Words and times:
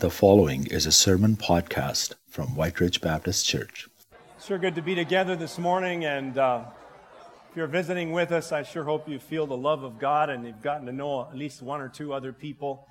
The 0.00 0.08
following 0.08 0.66
is 0.68 0.86
a 0.86 0.92
sermon 0.92 1.36
podcast 1.36 2.14
from 2.26 2.56
Whyte 2.56 2.80
Ridge 2.80 3.02
Baptist 3.02 3.44
Church. 3.44 3.86
Sure, 4.42 4.56
good 4.56 4.74
to 4.76 4.80
be 4.80 4.94
together 4.94 5.36
this 5.36 5.58
morning. 5.58 6.06
And 6.06 6.38
uh, 6.38 6.64
if 7.50 7.54
you're 7.54 7.66
visiting 7.66 8.10
with 8.10 8.32
us, 8.32 8.50
I 8.50 8.62
sure 8.62 8.82
hope 8.82 9.10
you 9.10 9.18
feel 9.18 9.46
the 9.46 9.58
love 9.58 9.82
of 9.82 9.98
God 9.98 10.30
and 10.30 10.46
you've 10.46 10.62
gotten 10.62 10.86
to 10.86 10.92
know 10.92 11.28
at 11.28 11.36
least 11.36 11.60
one 11.60 11.82
or 11.82 11.90
two 11.90 12.14
other 12.14 12.32
people. 12.32 12.88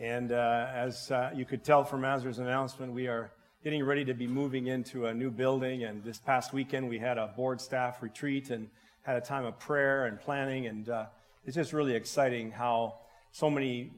And 0.00 0.32
uh, 0.32 0.66
as 0.74 1.12
uh, 1.12 1.30
you 1.32 1.44
could 1.44 1.62
tell 1.62 1.84
from 1.84 2.04
Azra's 2.04 2.40
announcement, 2.40 2.92
we 2.92 3.06
are 3.06 3.30
getting 3.62 3.84
ready 3.84 4.04
to 4.06 4.14
be 4.14 4.26
moving 4.26 4.66
into 4.66 5.06
a 5.06 5.14
new 5.14 5.30
building. 5.30 5.84
And 5.84 6.02
this 6.02 6.18
past 6.18 6.52
weekend, 6.52 6.88
we 6.88 6.98
had 6.98 7.18
a 7.18 7.28
board 7.28 7.60
staff 7.60 8.02
retreat 8.02 8.50
and 8.50 8.68
had 9.02 9.16
a 9.16 9.20
time 9.20 9.44
of 9.44 9.60
prayer 9.60 10.06
and 10.06 10.20
planning. 10.20 10.66
And 10.66 10.88
uh, 10.88 11.06
it's 11.46 11.54
just 11.54 11.72
really 11.72 11.94
exciting 11.94 12.50
how 12.50 12.96
so 13.32 13.50
many 13.50 13.92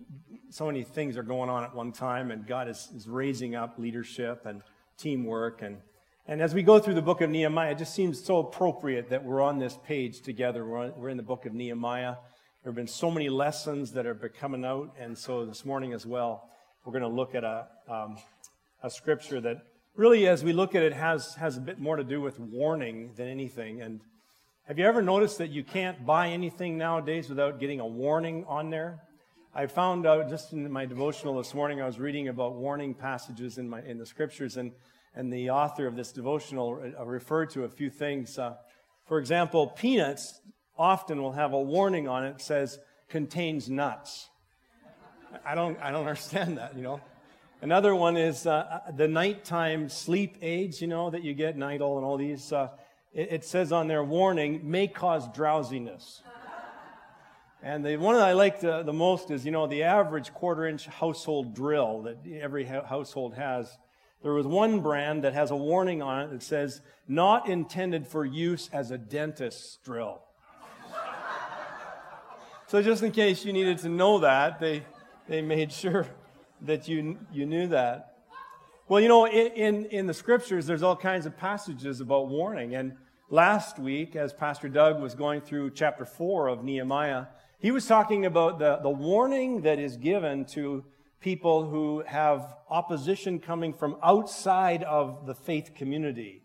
so 0.50 0.66
many 0.66 0.82
things 0.82 1.16
are 1.16 1.22
going 1.22 1.48
on 1.48 1.62
at 1.62 1.74
one 1.74 1.92
time 1.92 2.30
and 2.30 2.46
god 2.46 2.68
is, 2.68 2.88
is 2.94 3.08
raising 3.08 3.54
up 3.54 3.79
leadership 3.79 4.46
and 4.46 4.62
teamwork. 4.98 5.62
And 5.62 5.79
and 6.26 6.40
as 6.40 6.54
we 6.54 6.62
go 6.62 6.79
through 6.79 6.94
the 6.94 7.02
book 7.02 7.21
of 7.21 7.30
nehemiah 7.30 7.72
it 7.72 7.79
just 7.79 7.94
seems 7.94 8.22
so 8.22 8.38
appropriate 8.38 9.11
that 9.11 9.24
we're 9.24 9.40
on 9.40 9.58
this 9.58 9.79
page 9.86 10.21
together. 10.21 10.64
We're, 10.64 10.79
on, 10.79 10.93
we're 10.96 11.08
in 11.08 11.16
the 11.16 11.22
book 11.22 11.46
of 11.46 11.54
nehemiah. 11.54 12.16
There 12.62 12.71
have 12.71 12.74
been 12.74 12.86
so 12.86 13.11
many 13.11 13.29
lessons 13.29 13.93
that 13.93 14.07
are 14.07 14.14
coming 14.14 14.64
out. 14.64 14.94
And 14.98 15.16
so 15.16 15.46
this 15.46 15.64
morning 15.64 15.93
as 15.93 16.04
well 16.07 16.49
we're 16.85 16.93
going 16.93 17.02
to 17.02 17.08
look 17.08 17.35
at 17.35 17.44
a, 17.44 17.66
um, 17.88 18.16
a 18.82 18.90
scripture 18.90 19.40
that 19.40 19.62
really 19.96 20.29
as 20.29 20.44
we 20.44 20.52
look 20.52 20.74
at 20.74 20.82
it 20.82 20.93
has 20.93 21.35
has 21.35 21.57
a 21.57 21.60
bit 21.60 21.79
more 21.79 21.96
to 21.96 22.04
do 22.04 22.21
with 22.21 22.38
warning 22.38 23.12
than 23.16 23.29
anything. 23.29 23.82
And 23.82 24.00
have 24.66 24.79
you 24.79 24.85
ever 24.85 25.02
noticed 25.02 25.38
that 25.38 25.50
you 25.50 25.64
can't 25.64 26.07
buy 26.07 26.29
anything 26.29 26.79
nowadays 26.79 27.29
without 27.29 27.58
getting 27.58 27.80
a 27.80 27.86
warning 27.86 28.44
on 28.46 28.71
there 28.71 29.00
I 29.53 29.67
found 29.67 30.07
out 30.07 30.29
just 30.29 30.53
in 30.53 30.71
my 30.71 30.86
devotional 30.86 31.36
this 31.36 31.54
morning, 31.54 31.82
I 31.82 31.86
was 31.86 31.99
reading 31.99 32.28
about 32.28 32.55
warning 32.55 32.95
passages 32.95 33.58
in, 33.58 33.69
my, 33.69 33.83
in 33.83 33.98
the 33.98 34.06
scriptures, 34.06 34.56
and, 34.56 34.70
and 35.17 35.33
the 35.33 35.50
author 35.50 35.89
of 35.89 35.97
this 35.97 36.12
devotional 36.12 36.80
uh, 36.97 37.05
referred 37.05 37.50
to 37.50 37.64
a 37.64 37.69
few 37.69 37.91
things. 37.91 38.39
Uh, 38.39 38.55
for 39.06 39.19
example, 39.19 39.66
peanuts 39.66 40.41
often 40.78 41.20
will 41.20 41.33
have 41.33 41.52
a 41.52 41.61
warning 41.61 42.06
on 42.06 42.24
it 42.24 42.34
that 42.34 42.42
says, 42.42 42.78
contains 43.08 43.69
nuts. 43.69 44.28
I 45.44 45.56
don't, 45.56 45.77
I 45.80 45.91
don't 45.91 46.00
understand 46.06 46.58
that, 46.58 46.77
you 46.77 46.83
know. 46.83 47.00
Another 47.61 47.92
one 47.92 48.17
is 48.17 48.46
uh, 48.46 48.83
uh 48.86 48.92
the 48.92 49.08
nighttime 49.08 49.89
sleep 49.89 50.36
aids, 50.42 50.80
you 50.80 50.86
know, 50.86 51.11
that 51.11 51.24
you 51.24 51.34
get, 51.34 51.56
Nytol 51.56 51.96
and 51.96 52.06
all 52.06 52.17
these. 52.17 52.52
Uh, 52.52 52.69
it, 53.12 53.33
it 53.33 53.44
says 53.44 53.72
on 53.72 53.89
their 53.89 54.05
warning, 54.05 54.61
may 54.62 54.86
cause 54.86 55.27
drowsiness. 55.34 56.22
And 57.62 57.84
the 57.84 57.98
one 57.98 58.14
that 58.14 58.25
I 58.25 58.33
like 58.33 58.61
the, 58.61 58.83
the 58.83 58.92
most 58.92 59.30
is, 59.30 59.44
you 59.44 59.50
know, 59.50 59.66
the 59.66 59.83
average 59.83 60.33
quarter 60.33 60.66
inch 60.66 60.86
household 60.86 61.55
drill 61.55 62.02
that 62.02 62.19
every 62.41 62.64
ha- 62.64 62.86
household 62.86 63.34
has. 63.34 63.77
There 64.22 64.33
was 64.33 64.47
one 64.47 64.80
brand 64.80 65.25
that 65.25 65.34
has 65.34 65.50
a 65.50 65.56
warning 65.56 66.00
on 66.00 66.22
it 66.22 66.30
that 66.30 66.42
says, 66.42 66.80
not 67.06 67.48
intended 67.48 68.06
for 68.06 68.25
use 68.25 68.70
as 68.72 68.91
a 68.91 68.98
dentist's 68.98 69.78
drill. 69.84 70.22
so 72.67 72.83
just 72.83 73.02
in 73.02 73.12
case 73.12 73.44
you 73.44 73.52
needed 73.52 73.78
to 73.78 73.91
know 73.91 74.20
that, 74.20 74.58
they, 74.58 74.83
they 75.28 75.42
made 75.42 75.70
sure 75.72 76.06
that 76.62 76.89
you, 76.89 77.19
you 77.30 77.45
knew 77.45 77.69
that. 77.69 78.06
Well, 78.89 79.00
you 79.00 79.08
know, 79.08 79.27
in, 79.27 79.52
in, 79.52 79.84
in 79.86 80.06
the 80.06 80.14
scriptures, 80.14 80.67
there's 80.67 80.83
all 80.83 80.97
kinds 80.97 81.27
of 81.27 81.36
passages 81.36 82.00
about 82.00 82.28
warning. 82.28 82.74
And 82.74 82.95
last 83.28 83.78
week, 83.78 84.17
as 84.17 84.33
Pastor 84.33 84.69
Doug 84.69 85.00
was 85.00 85.14
going 85.14 85.42
through 85.42 85.70
chapter 85.70 86.05
4 86.05 86.48
of 86.48 86.64
Nehemiah, 86.64 87.27
he 87.61 87.70
was 87.70 87.86
talking 87.86 88.25
about 88.25 88.58
the, 88.58 88.78
the 88.83 88.89
warning 88.89 89.62
that 89.62 89.78
is 89.78 89.98
given 89.98 90.47
to 90.47 90.83
people 91.20 91.69
who 91.69 92.02
have 92.06 92.56
opposition 92.70 93.39
coming 93.39 93.75
from 93.75 93.97
outside 94.02 94.83
of 94.83 95.27
the 95.27 95.34
faith 95.34 95.75
community. 95.75 96.42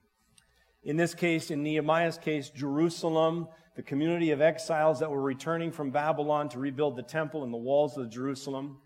In 0.83 0.97
this 0.97 1.15
case, 1.15 1.51
in 1.51 1.63
Nehemiah's 1.63 2.17
case, 2.17 2.49
Jerusalem, 2.49 3.47
the 3.77 3.81
community 3.81 4.31
of 4.31 4.41
exiles 4.41 4.99
that 4.99 5.09
were 5.09 5.21
returning 5.21 5.71
from 5.71 5.89
Babylon 5.89 6.49
to 6.49 6.59
rebuild 6.59 6.97
the 6.97 7.03
temple 7.03 7.45
and 7.45 7.53
the 7.53 7.57
walls 7.57 7.97
of 7.97 8.09
Jerusalem. 8.09 8.79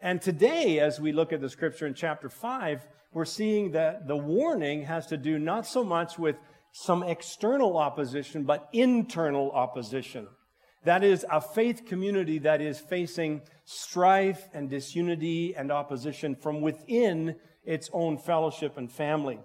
And 0.00 0.20
today, 0.20 0.80
as 0.80 0.98
we 1.00 1.12
look 1.12 1.32
at 1.32 1.40
the 1.40 1.48
scripture 1.48 1.86
in 1.86 1.94
chapter 1.94 2.28
5, 2.28 2.88
we're 3.12 3.24
seeing 3.24 3.70
that 3.72 4.08
the 4.08 4.16
warning 4.16 4.82
has 4.82 5.06
to 5.06 5.16
do 5.16 5.38
not 5.38 5.64
so 5.64 5.84
much 5.84 6.18
with 6.18 6.36
some 6.72 7.04
external 7.04 7.78
opposition, 7.78 8.42
but 8.42 8.68
internal 8.72 9.52
opposition. 9.52 10.26
That 10.88 11.04
is 11.04 11.26
a 11.30 11.42
faith 11.42 11.84
community 11.84 12.38
that 12.38 12.62
is 12.62 12.80
facing 12.80 13.42
strife 13.66 14.48
and 14.54 14.70
disunity 14.70 15.54
and 15.54 15.70
opposition 15.70 16.34
from 16.34 16.62
within 16.62 17.36
its 17.62 17.90
own 17.92 18.16
fellowship 18.16 18.78
and 18.78 18.90
family. 18.90 19.38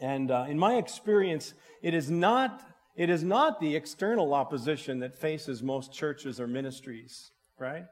And 0.00 0.28
uh, 0.32 0.46
in 0.48 0.58
my 0.58 0.74
experience, 0.74 1.54
it 1.82 1.94
is 1.94 2.10
not 2.10 2.64
it 2.96 3.10
is 3.10 3.22
not 3.22 3.60
the 3.60 3.76
external 3.76 4.34
opposition 4.34 4.98
that 4.98 5.14
faces 5.14 5.62
most 5.62 5.92
churches 5.92 6.40
or 6.40 6.48
ministries, 6.48 7.30
right? 7.56 7.84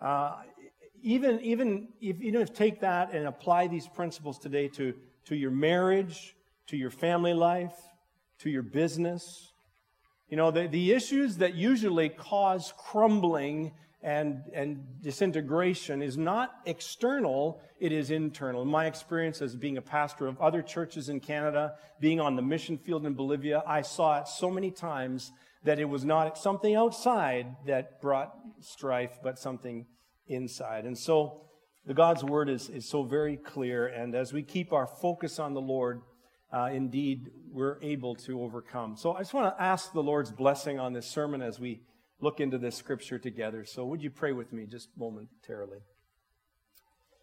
Uh, 0.00 0.36
even 1.02 1.38
even 1.40 1.88
if 2.00 2.18
you 2.18 2.32
know, 2.32 2.46
take 2.46 2.80
that 2.80 3.12
and 3.12 3.26
apply 3.26 3.66
these 3.66 3.86
principles 3.86 4.38
today 4.38 4.68
to 4.68 4.94
to 5.26 5.36
your 5.36 5.50
marriage, 5.50 6.34
to 6.68 6.78
your 6.78 6.90
family 6.90 7.34
life, 7.34 7.76
to 8.38 8.48
your 8.48 8.62
business, 8.62 9.49
you 10.30 10.36
know, 10.36 10.52
the, 10.52 10.68
the 10.68 10.92
issues 10.92 11.38
that 11.38 11.54
usually 11.54 12.08
cause 12.08 12.72
crumbling 12.78 13.72
and, 14.02 14.42
and 14.54 14.82
disintegration 15.02 16.02
is 16.02 16.16
not 16.16 16.54
external, 16.64 17.60
it 17.80 17.92
is 17.92 18.10
internal. 18.10 18.62
In 18.62 18.68
my 18.68 18.86
experience 18.86 19.42
as 19.42 19.56
being 19.56 19.76
a 19.76 19.82
pastor 19.82 20.26
of 20.28 20.40
other 20.40 20.62
churches 20.62 21.08
in 21.08 21.20
Canada, 21.20 21.74
being 22.00 22.20
on 22.20 22.36
the 22.36 22.42
mission 22.42 22.78
field 22.78 23.04
in 23.04 23.14
Bolivia, 23.14 23.62
I 23.66 23.82
saw 23.82 24.20
it 24.20 24.28
so 24.28 24.50
many 24.50 24.70
times 24.70 25.32
that 25.64 25.78
it 25.78 25.84
was 25.84 26.04
not 26.04 26.38
something 26.38 26.74
outside 26.74 27.56
that 27.66 28.00
brought 28.00 28.32
strife, 28.60 29.18
but 29.22 29.38
something 29.38 29.84
inside. 30.28 30.84
And 30.84 30.96
so 30.96 31.42
the 31.84 31.92
God's 31.92 32.22
word 32.22 32.48
is, 32.48 32.70
is 32.70 32.88
so 32.88 33.02
very 33.02 33.36
clear. 33.36 33.88
And 33.88 34.14
as 34.14 34.32
we 34.32 34.42
keep 34.42 34.72
our 34.72 34.86
focus 34.86 35.38
on 35.38 35.54
the 35.54 35.60
Lord, 35.60 36.02
uh, 36.52 36.70
indeed 36.72 37.30
we're 37.52 37.78
able 37.82 38.14
to 38.14 38.42
overcome. 38.42 38.96
So 38.96 39.14
I 39.14 39.20
just 39.20 39.34
want 39.34 39.54
to 39.54 39.62
ask 39.62 39.92
the 39.92 40.02
Lord's 40.02 40.32
blessing 40.32 40.78
on 40.78 40.92
this 40.92 41.06
sermon 41.06 41.42
as 41.42 41.60
we 41.60 41.80
look 42.20 42.40
into 42.40 42.58
this 42.58 42.76
scripture 42.76 43.18
together. 43.18 43.64
So 43.64 43.84
would 43.86 44.02
you 44.02 44.10
pray 44.10 44.32
with 44.32 44.52
me 44.52 44.66
just 44.66 44.88
momentarily? 44.96 45.78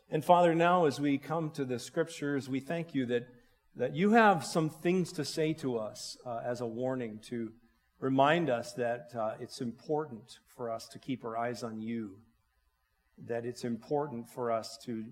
And 0.09 0.23
Father, 0.23 0.55
now 0.55 0.85
as 0.85 0.99
we 0.99 1.17
come 1.17 1.51
to 1.51 1.65
the 1.65 1.79
scriptures, 1.79 2.49
we 2.49 2.59
thank 2.59 2.95
you 2.95 3.05
that, 3.07 3.27
that 3.75 3.95
you 3.95 4.11
have 4.11 4.45
some 4.45 4.69
things 4.69 5.11
to 5.13 5.25
say 5.25 5.53
to 5.53 5.77
us 5.77 6.17
uh, 6.25 6.39
as 6.45 6.61
a 6.61 6.65
warning 6.65 7.19
to 7.29 7.51
remind 7.99 8.49
us 8.49 8.73
that 8.73 9.09
uh, 9.17 9.33
it's 9.39 9.59
important 9.59 10.39
for 10.55 10.71
us 10.71 10.87
to 10.87 10.99
keep 10.99 11.25
our 11.25 11.37
eyes 11.37 11.63
on 11.63 11.81
you, 11.81 12.19
that 13.27 13.45
it's 13.45 13.65
important 13.65 14.29
for 14.29 14.51
us 14.51 14.77
to 14.85 15.05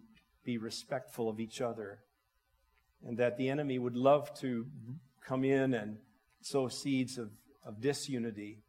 be 0.45 0.57
respectful 0.57 1.27
of 1.27 1.39
each 1.39 1.59
other 1.59 1.99
and 3.05 3.17
that 3.17 3.37
the 3.37 3.49
enemy 3.49 3.79
would 3.79 3.95
love 3.95 4.33
to 4.39 4.63
mm-hmm. 4.63 4.93
come 5.25 5.43
in 5.43 5.73
and 5.73 5.97
sow 6.41 6.67
seeds 6.67 7.17
of, 7.17 7.29
of 7.65 7.79
disunity. 7.79 8.59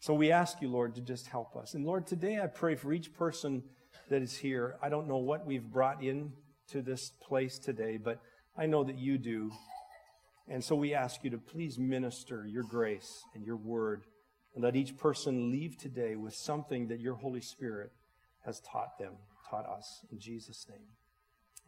So 0.00 0.12
we 0.12 0.30
ask 0.30 0.60
you, 0.60 0.68
Lord, 0.68 0.94
to 0.96 1.00
just 1.00 1.28
help 1.28 1.56
us. 1.56 1.74
And 1.74 1.86
Lord, 1.86 2.06
today 2.06 2.38
I 2.42 2.46
pray 2.46 2.74
for 2.74 2.92
each 2.92 3.14
person 3.14 3.62
that 4.10 4.20
is 4.20 4.36
here. 4.36 4.76
I 4.82 4.88
don't 4.88 5.08
know 5.08 5.16
what 5.16 5.46
we've 5.46 5.64
brought 5.64 6.02
in 6.02 6.32
to 6.68 6.82
this 6.82 7.10
place 7.22 7.58
today, 7.58 7.96
but 7.96 8.20
I 8.56 8.66
know 8.66 8.84
that 8.84 8.98
you 8.98 9.18
do. 9.18 9.50
And 10.48 10.62
so 10.62 10.74
we 10.76 10.92
ask 10.94 11.24
you 11.24 11.30
to 11.30 11.38
please 11.38 11.78
minister 11.78 12.46
your 12.46 12.64
grace 12.64 13.22
and 13.34 13.44
your 13.44 13.56
word, 13.56 14.04
and 14.54 14.62
let 14.62 14.76
each 14.76 14.96
person 14.96 15.50
leave 15.50 15.76
today 15.78 16.16
with 16.16 16.34
something 16.34 16.88
that 16.88 17.00
your 17.00 17.14
Holy 17.14 17.40
Spirit 17.40 17.90
has 18.44 18.60
taught 18.60 18.98
them, 18.98 19.14
taught 19.50 19.66
us. 19.66 20.04
In 20.12 20.20
Jesus' 20.20 20.66
name, 20.68 20.86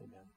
amen. 0.00 0.35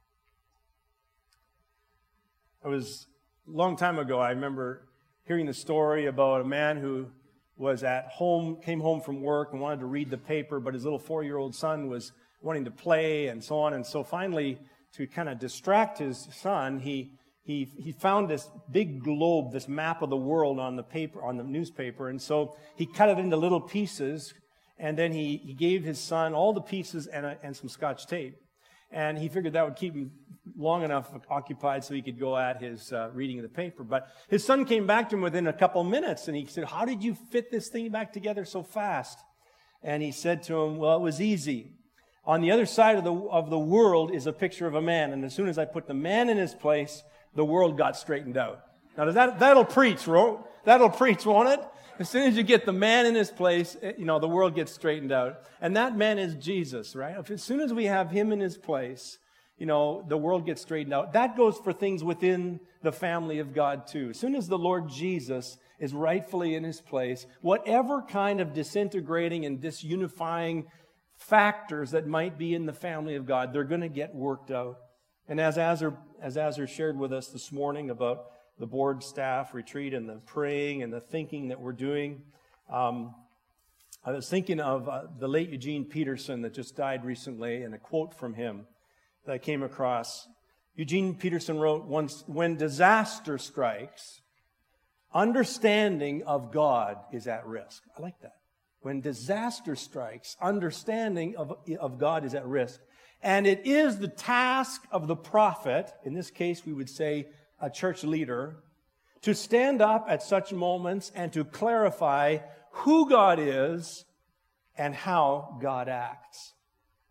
I 2.62 2.68
was 2.68 3.08
a 3.48 3.56
long 3.56 3.78
time 3.78 4.00
ago, 4.00 4.20
I 4.20 4.32
remember 4.32 4.82
hearing 5.24 5.46
the 5.46 5.54
story 5.54 6.08
about 6.08 6.42
a 6.42 6.44
man 6.44 6.76
who 6.76 7.08
was 7.56 7.84
at 7.86 8.08
home, 8.08 8.58
came 8.62 8.82
home 8.82 9.00
from 9.00 9.22
work 9.22 9.54
and 9.54 9.62
wanted 9.62 9.80
to 9.80 9.86
read 9.86 10.10
the 10.10 10.18
paper, 10.18 10.60
but 10.60 10.74
his 10.74 10.84
little 10.84 11.00
four 11.00 11.24
year 11.24 11.38
old 11.38 11.56
son 11.56 11.88
was 11.88 12.12
wanting 12.42 12.66
to 12.66 12.72
play 12.72 13.28
and 13.28 13.42
so 13.42 13.60
on. 13.60 13.74
And 13.74 13.86
so 13.86 14.04
finally, 14.04 14.58
to 14.96 15.08
kind 15.08 15.30
of 15.30 15.40
distract 15.40 16.00
his 16.00 16.28
son, 16.34 16.80
he, 16.80 17.14
he, 17.44 17.64
he 17.78 17.94
found 17.94 18.30
this 18.30 18.50
big 18.70 19.06
globe, 19.06 19.54
this 19.54 19.70
map 19.70 20.02
of 20.02 20.10
the 20.10 20.18
world 20.18 20.60
on 20.60 20.76
the 20.76 20.84
paper, 20.84 21.24
on 21.24 21.38
the 21.38 21.46
newspaper. 21.46 22.10
And 22.10 22.22
so 22.22 22.58
he 22.76 22.86
cut 22.86 23.08
it 23.08 23.20
into 23.20 23.38
little 23.38 23.62
pieces. 23.62 24.34
And 24.78 24.98
then 24.98 25.14
he, 25.14 25.38
he 25.38 25.54
gave 25.54 25.86
his 25.86 25.98
son 26.00 26.34
all 26.34 26.52
the 26.52 26.60
pieces 26.60 27.08
and, 27.08 27.26
a, 27.26 27.38
and 27.42 27.56
some 27.56 27.70
scotch 27.70 28.06
tape. 28.06 28.36
And 28.92 29.18
he 29.18 29.30
figured 29.30 29.54
that 29.54 29.66
would 29.66 29.76
keep 29.76 29.94
him 29.94 30.12
long 30.58 30.84
enough 30.84 31.10
occupied 31.30 31.84
so 31.84 31.94
he 31.94 32.02
could 32.02 32.20
go 32.20 32.36
at 32.38 32.62
his 32.62 32.92
uh, 32.92 33.10
reading 33.14 33.40
of 33.40 33.44
the 33.44 33.50
paper. 33.50 33.84
But 33.84 34.10
his 34.30 34.44
son 34.44 34.66
came 34.66 34.88
back 34.88 35.10
to 35.10 35.16
him 35.16 35.22
within 35.22 35.48
a 35.48 35.54
couple 35.54 35.84
minutes 35.84 36.28
and 36.28 36.36
he 36.36 36.46
said, 36.46 36.66
How 36.66 36.86
did 36.86 37.04
you 37.04 37.16
fit 37.16 37.52
this 37.52 37.70
thing 37.70 37.90
back 37.90 38.12
together 38.12 38.46
so 38.46 38.64
fast? 38.64 39.20
And 39.84 40.04
he 40.04 40.12
said 40.12 40.44
to 40.44 40.62
him, 40.62 40.78
Well, 40.78 40.98
it 40.98 41.02
was 41.02 41.22
easy. 41.22 41.74
On 42.26 42.42
the 42.42 42.52
other 42.52 42.66
side 42.66 42.98
of 42.98 43.04
the, 43.04 43.14
of 43.14 43.50
the 43.50 43.60
world 43.60 44.14
is 44.14 44.28
a 44.28 44.34
picture 44.34 44.68
of 44.68 44.76
a 44.76 44.82
man. 44.82 45.14
And 45.14 45.24
as 45.24 45.34
soon 45.34 45.48
as 45.48 45.58
I 45.58 45.66
put 45.66 45.88
the 45.88 45.94
man 45.94 46.30
in 46.30 46.38
his 46.38 46.54
place, 46.54 47.04
the 47.36 47.46
world 47.46 47.78
got 47.78 47.96
straightened 47.96 48.38
out. 48.38 48.62
Now, 48.98 49.10
that, 49.12 49.40
that'll 49.40 49.66
preach, 49.66 50.08
that'll 50.66 50.90
preach, 50.90 51.26
won't 51.26 51.50
it? 51.50 51.60
As 52.00 52.10
soon 52.10 52.24
as 52.24 52.38
you 52.38 52.44
get 52.44 52.66
the 52.66 52.74
man 52.74 53.06
in 53.06 53.14
his 53.14 53.30
place, 53.30 53.76
eh, 53.82 53.92
you 53.98 54.06
know, 54.06 54.20
the 54.20 54.28
world 54.28 54.56
gets 54.56 54.72
straightened 54.72 55.12
out. 55.12 55.42
And 55.60 55.76
that 55.76 55.98
man 55.98 56.18
is 56.18 56.36
Jesus, 56.36 56.96
right? 56.96 57.16
As 57.30 57.44
soon 57.44 57.60
as 57.60 57.74
we 57.74 57.86
have 57.86 58.10
him 58.10 58.32
in 58.32 58.40
his 58.40 58.58
place, 58.58 59.18
you 59.58 59.66
know, 59.66 60.06
the 60.08 60.18
world 60.18 60.46
gets 60.46 60.62
straightened 60.62 60.94
out. 60.94 61.12
That 61.14 61.36
goes 61.36 61.58
for 61.58 61.74
things 61.74 62.02
within 62.02 62.62
the 62.82 62.94
family 62.94 63.40
of 63.40 63.54
God 63.54 63.88
too. 63.88 64.12
As 64.12 64.20
soon 64.20 64.36
as 64.36 64.48
the 64.48 64.58
Lord 64.58 64.88
Jesus 64.88 65.58
is 65.80 65.94
rightfully 65.94 66.56
in 66.56 66.64
his 66.64 66.80
place, 66.80 67.26
whatever 67.42 68.02
kind 68.02 68.40
of 68.40 68.54
disintegrating 68.54 69.46
and 69.46 69.62
disunifying 69.62 70.66
factors 71.18 71.92
that 71.92 72.08
might 72.08 72.38
be 72.38 72.54
in 72.54 72.66
the 72.66 72.74
family 72.74 73.16
of 73.16 73.26
God, 73.26 73.52
they're 73.52 73.66
going 73.66 73.82
to 73.82 73.90
get 73.90 74.16
worked 74.16 74.52
out. 74.52 74.78
And 75.28 75.42
as 75.42 75.58
Azar, 75.58 75.98
as 76.22 76.38
Azar 76.38 76.66
shared 76.66 76.98
with 76.98 77.12
us 77.12 77.28
this 77.28 77.52
morning 77.52 77.90
about 77.90 78.26
the 78.60 78.68
board 78.68 79.04
staff 79.04 79.54
retreat 79.54 79.94
and 79.94 80.08
the 80.08 80.16
praying 80.26 80.84
and 80.84 80.92
the 80.92 81.00
thinking 81.00 81.48
that 81.48 81.62
we're 81.62 81.72
doing, 81.72 82.22
um, 82.70 83.16
I 84.06 84.12
was 84.12 84.30
thinking 84.30 84.60
of 84.60 84.88
uh, 84.88 85.04
the 85.18 85.28
late 85.28 85.50
Eugene 85.50 85.86
Peterson 85.86 86.42
that 86.42 86.54
just 86.54 86.76
died 86.76 87.04
recently 87.04 87.64
and 87.64 87.74
a 87.74 87.78
quote 87.78 88.14
from 88.14 88.34
him 88.34 88.66
that 89.26 89.32
I 89.34 89.38
came 89.38 89.64
across. 89.64 90.28
Eugene 90.76 91.16
Peterson 91.16 91.60
wrote 91.60 91.86
once 91.86 92.24
When 92.28 92.56
disaster 92.56 93.38
strikes, 93.38 94.22
understanding 95.14 96.24
of 96.24 96.52
God 96.52 96.98
is 97.12 97.28
at 97.28 97.46
risk. 97.46 97.84
I 97.98 98.02
like 98.02 98.20
that. 98.22 98.36
When 98.82 99.02
disaster 99.02 99.76
strikes, 99.76 100.38
understanding 100.42 101.36
of, 101.36 101.54
of 101.80 101.98
God 101.98 102.24
is 102.24 102.34
at 102.34 102.46
risk. 102.46 102.80
And 103.22 103.46
it 103.46 103.66
is 103.66 104.00
the 104.00 104.08
task 104.08 104.82
of 104.92 105.08
the 105.08 105.16
prophet, 105.16 105.92
in 106.06 106.14
this 106.14 106.32
case, 106.32 106.66
we 106.66 106.72
would 106.72 106.90
say 106.90 107.28
a 107.62 107.70
church 107.70 108.04
leader, 108.04 108.58
to 109.22 109.36
stand 109.36 109.82
up 109.82 110.06
at 110.08 110.24
such 110.24 110.54
moments 110.54 111.12
and 111.14 111.34
to 111.34 111.44
clarify 111.44 112.38
who 112.72 113.10
God 113.10 113.40
is 113.40 114.06
and 114.78 114.96
how 114.96 115.58
God 115.62 115.90
acts. 115.90 116.54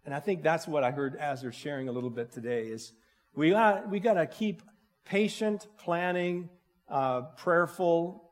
And 0.05 0.15
I 0.15 0.21
think 0.21 0.43
that's 0.43 0.67
what 0.67 0.85
I 0.85 0.91
heard 0.91 1.17
Azar 1.17 1.53
sharing 1.53 1.89
a 1.89 1.93
little 1.93 2.11
bit 2.11 2.33
today 2.33 2.69
is 2.69 2.93
we 3.35 3.51
got, 3.51 3.91
we 3.91 4.01
got 4.01 4.15
to 4.15 4.27
keep 4.27 4.63
patient, 5.05 5.67
planning, 5.77 6.49
uh, 6.89 7.23
prayerful, 7.37 8.25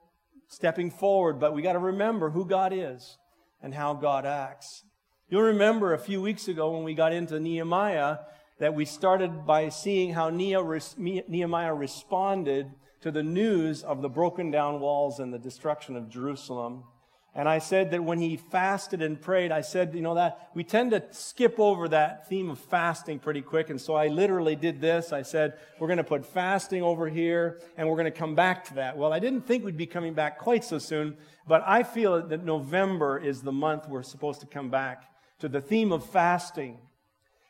stepping 0.48 0.90
forward, 0.90 1.38
but 1.38 1.54
we 1.54 1.60
got 1.60 1.74
to 1.74 1.78
remember 1.78 2.30
who 2.30 2.46
God 2.46 2.72
is 2.72 3.18
and 3.62 3.74
how 3.74 3.94
God 3.94 4.24
acts. 4.24 4.84
You'll 5.28 5.42
remember 5.42 5.92
a 5.92 5.98
few 5.98 6.22
weeks 6.22 6.48
ago 6.48 6.70
when 6.70 6.84
we 6.84 6.94
got 6.94 7.12
into 7.12 7.38
Nehemiah 7.40 8.18
that 8.58 8.74
we 8.74 8.84
started 8.84 9.46
by 9.46 9.68
seeing 9.68 10.14
how 10.14 10.30
Nehemiah 10.30 11.74
responded 11.74 12.70
to 13.02 13.10
the 13.10 13.22
news 13.22 13.82
of 13.82 14.02
the 14.02 14.08
broken 14.08 14.50
down 14.50 14.80
walls 14.80 15.20
and 15.20 15.32
the 15.32 15.38
destruction 15.38 15.96
of 15.96 16.08
Jerusalem. 16.08 16.84
And 17.34 17.50
I 17.50 17.58
said 17.58 17.90
that 17.90 18.02
when 18.02 18.18
he 18.18 18.38
fasted 18.38 19.02
and 19.02 19.20
prayed, 19.20 19.52
I 19.52 19.60
said, 19.60 19.94
you 19.94 20.00
know, 20.00 20.14
that 20.14 20.48
we 20.54 20.64
tend 20.64 20.92
to 20.92 21.04
skip 21.10 21.60
over 21.60 21.86
that 21.88 22.26
theme 22.30 22.48
of 22.48 22.58
fasting 22.58 23.18
pretty 23.18 23.42
quick. 23.42 23.68
And 23.68 23.78
so 23.78 23.94
I 23.94 24.06
literally 24.06 24.56
did 24.56 24.80
this. 24.80 25.12
I 25.12 25.20
said, 25.20 25.58
we're 25.78 25.86
going 25.86 25.98
to 25.98 26.04
put 26.04 26.24
fasting 26.24 26.82
over 26.82 27.10
here 27.10 27.60
and 27.76 27.86
we're 27.86 27.96
going 27.96 28.10
to 28.10 28.18
come 28.18 28.34
back 28.34 28.64
to 28.68 28.74
that. 28.76 28.96
Well, 28.96 29.12
I 29.12 29.18
didn't 29.18 29.42
think 29.42 29.66
we'd 29.66 29.76
be 29.76 29.84
coming 29.84 30.14
back 30.14 30.38
quite 30.38 30.64
so 30.64 30.78
soon, 30.78 31.18
but 31.46 31.62
I 31.66 31.82
feel 31.82 32.26
that 32.26 32.42
November 32.42 33.18
is 33.18 33.42
the 33.42 33.52
month 33.52 33.86
we're 33.86 34.02
supposed 34.02 34.40
to 34.40 34.46
come 34.46 34.70
back 34.70 35.04
to 35.40 35.48
the 35.50 35.60
theme 35.60 35.92
of 35.92 36.08
fasting. 36.08 36.78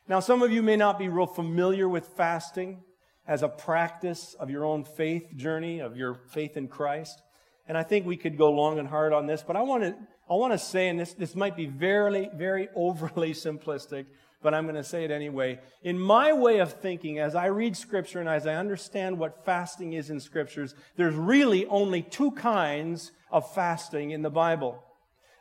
Now, 0.09 0.21
some 0.21 0.41
of 0.41 0.53
you 0.53 0.63
may 0.63 0.77
not 0.77 0.97
be 0.97 1.09
real 1.09 1.25
familiar 1.25 1.89
with 1.89 2.07
fasting 2.15 2.81
as 3.27 3.43
a 3.43 3.49
practice 3.49 4.35
of 4.39 4.49
your 4.49 4.63
own 4.63 4.85
faith 4.85 5.35
journey, 5.35 5.79
of 5.79 5.97
your 5.97 6.15
faith 6.29 6.55
in 6.55 6.69
Christ. 6.69 7.21
And 7.67 7.77
I 7.77 7.83
think 7.83 8.05
we 8.05 8.15
could 8.15 8.37
go 8.37 8.49
long 8.51 8.79
and 8.79 8.87
hard 8.87 9.11
on 9.11 9.27
this, 9.27 9.43
but 9.45 9.57
I 9.57 9.61
want 9.63 9.83
to, 9.83 9.95
I 10.29 10.35
want 10.35 10.53
to 10.53 10.57
say, 10.57 10.87
and 10.87 10.97
this, 10.97 11.13
this 11.13 11.35
might 11.35 11.57
be 11.57 11.65
very, 11.65 12.29
very 12.33 12.69
overly 12.75 13.33
simplistic, 13.33 14.05
but 14.41 14.53
I'm 14.53 14.63
going 14.63 14.75
to 14.75 14.83
say 14.83 15.03
it 15.03 15.11
anyway. 15.11 15.59
In 15.83 15.99
my 15.99 16.31
way 16.31 16.59
of 16.59 16.71
thinking, 16.71 17.19
as 17.19 17.35
I 17.35 17.47
read 17.47 17.75
Scripture 17.75 18.21
and 18.21 18.29
as 18.29 18.47
I 18.47 18.55
understand 18.55 19.19
what 19.19 19.43
fasting 19.43 19.91
is 19.91 20.09
in 20.09 20.21
Scriptures, 20.21 20.73
there's 20.95 21.15
really 21.15 21.65
only 21.65 22.01
two 22.01 22.31
kinds 22.31 23.11
of 23.29 23.53
fasting 23.53 24.11
in 24.11 24.21
the 24.21 24.29
Bible. 24.29 24.81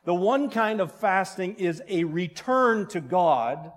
The 0.05 0.15
one 0.15 0.51
kind 0.51 0.81
of 0.81 0.91
fasting 0.91 1.55
is 1.55 1.83
a 1.89 2.03
return 2.03 2.89
to 2.89 3.01
God, 3.01 3.71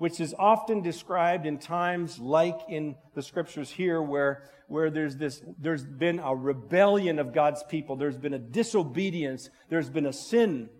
which 0.00 0.18
is 0.18 0.34
often 0.38 0.80
described 0.80 1.44
in 1.44 1.58
times 1.58 2.18
like 2.18 2.58
in 2.70 2.96
the 3.14 3.22
Scriptures 3.22 3.70
here, 3.70 4.00
where 4.00 4.42
where 4.66 4.88
there's 4.88 5.16
this, 5.16 5.42
there's 5.58 5.84
been 5.84 6.20
a 6.20 6.34
rebellion 6.34 7.18
of 7.18 7.34
God's 7.34 7.62
people. 7.64 7.96
There's 7.96 8.16
been 8.16 8.34
a 8.34 8.38
disobedience. 8.38 9.50
There's 9.68 9.90
been 9.90 10.06
a 10.06 10.12
sin. 10.12 10.70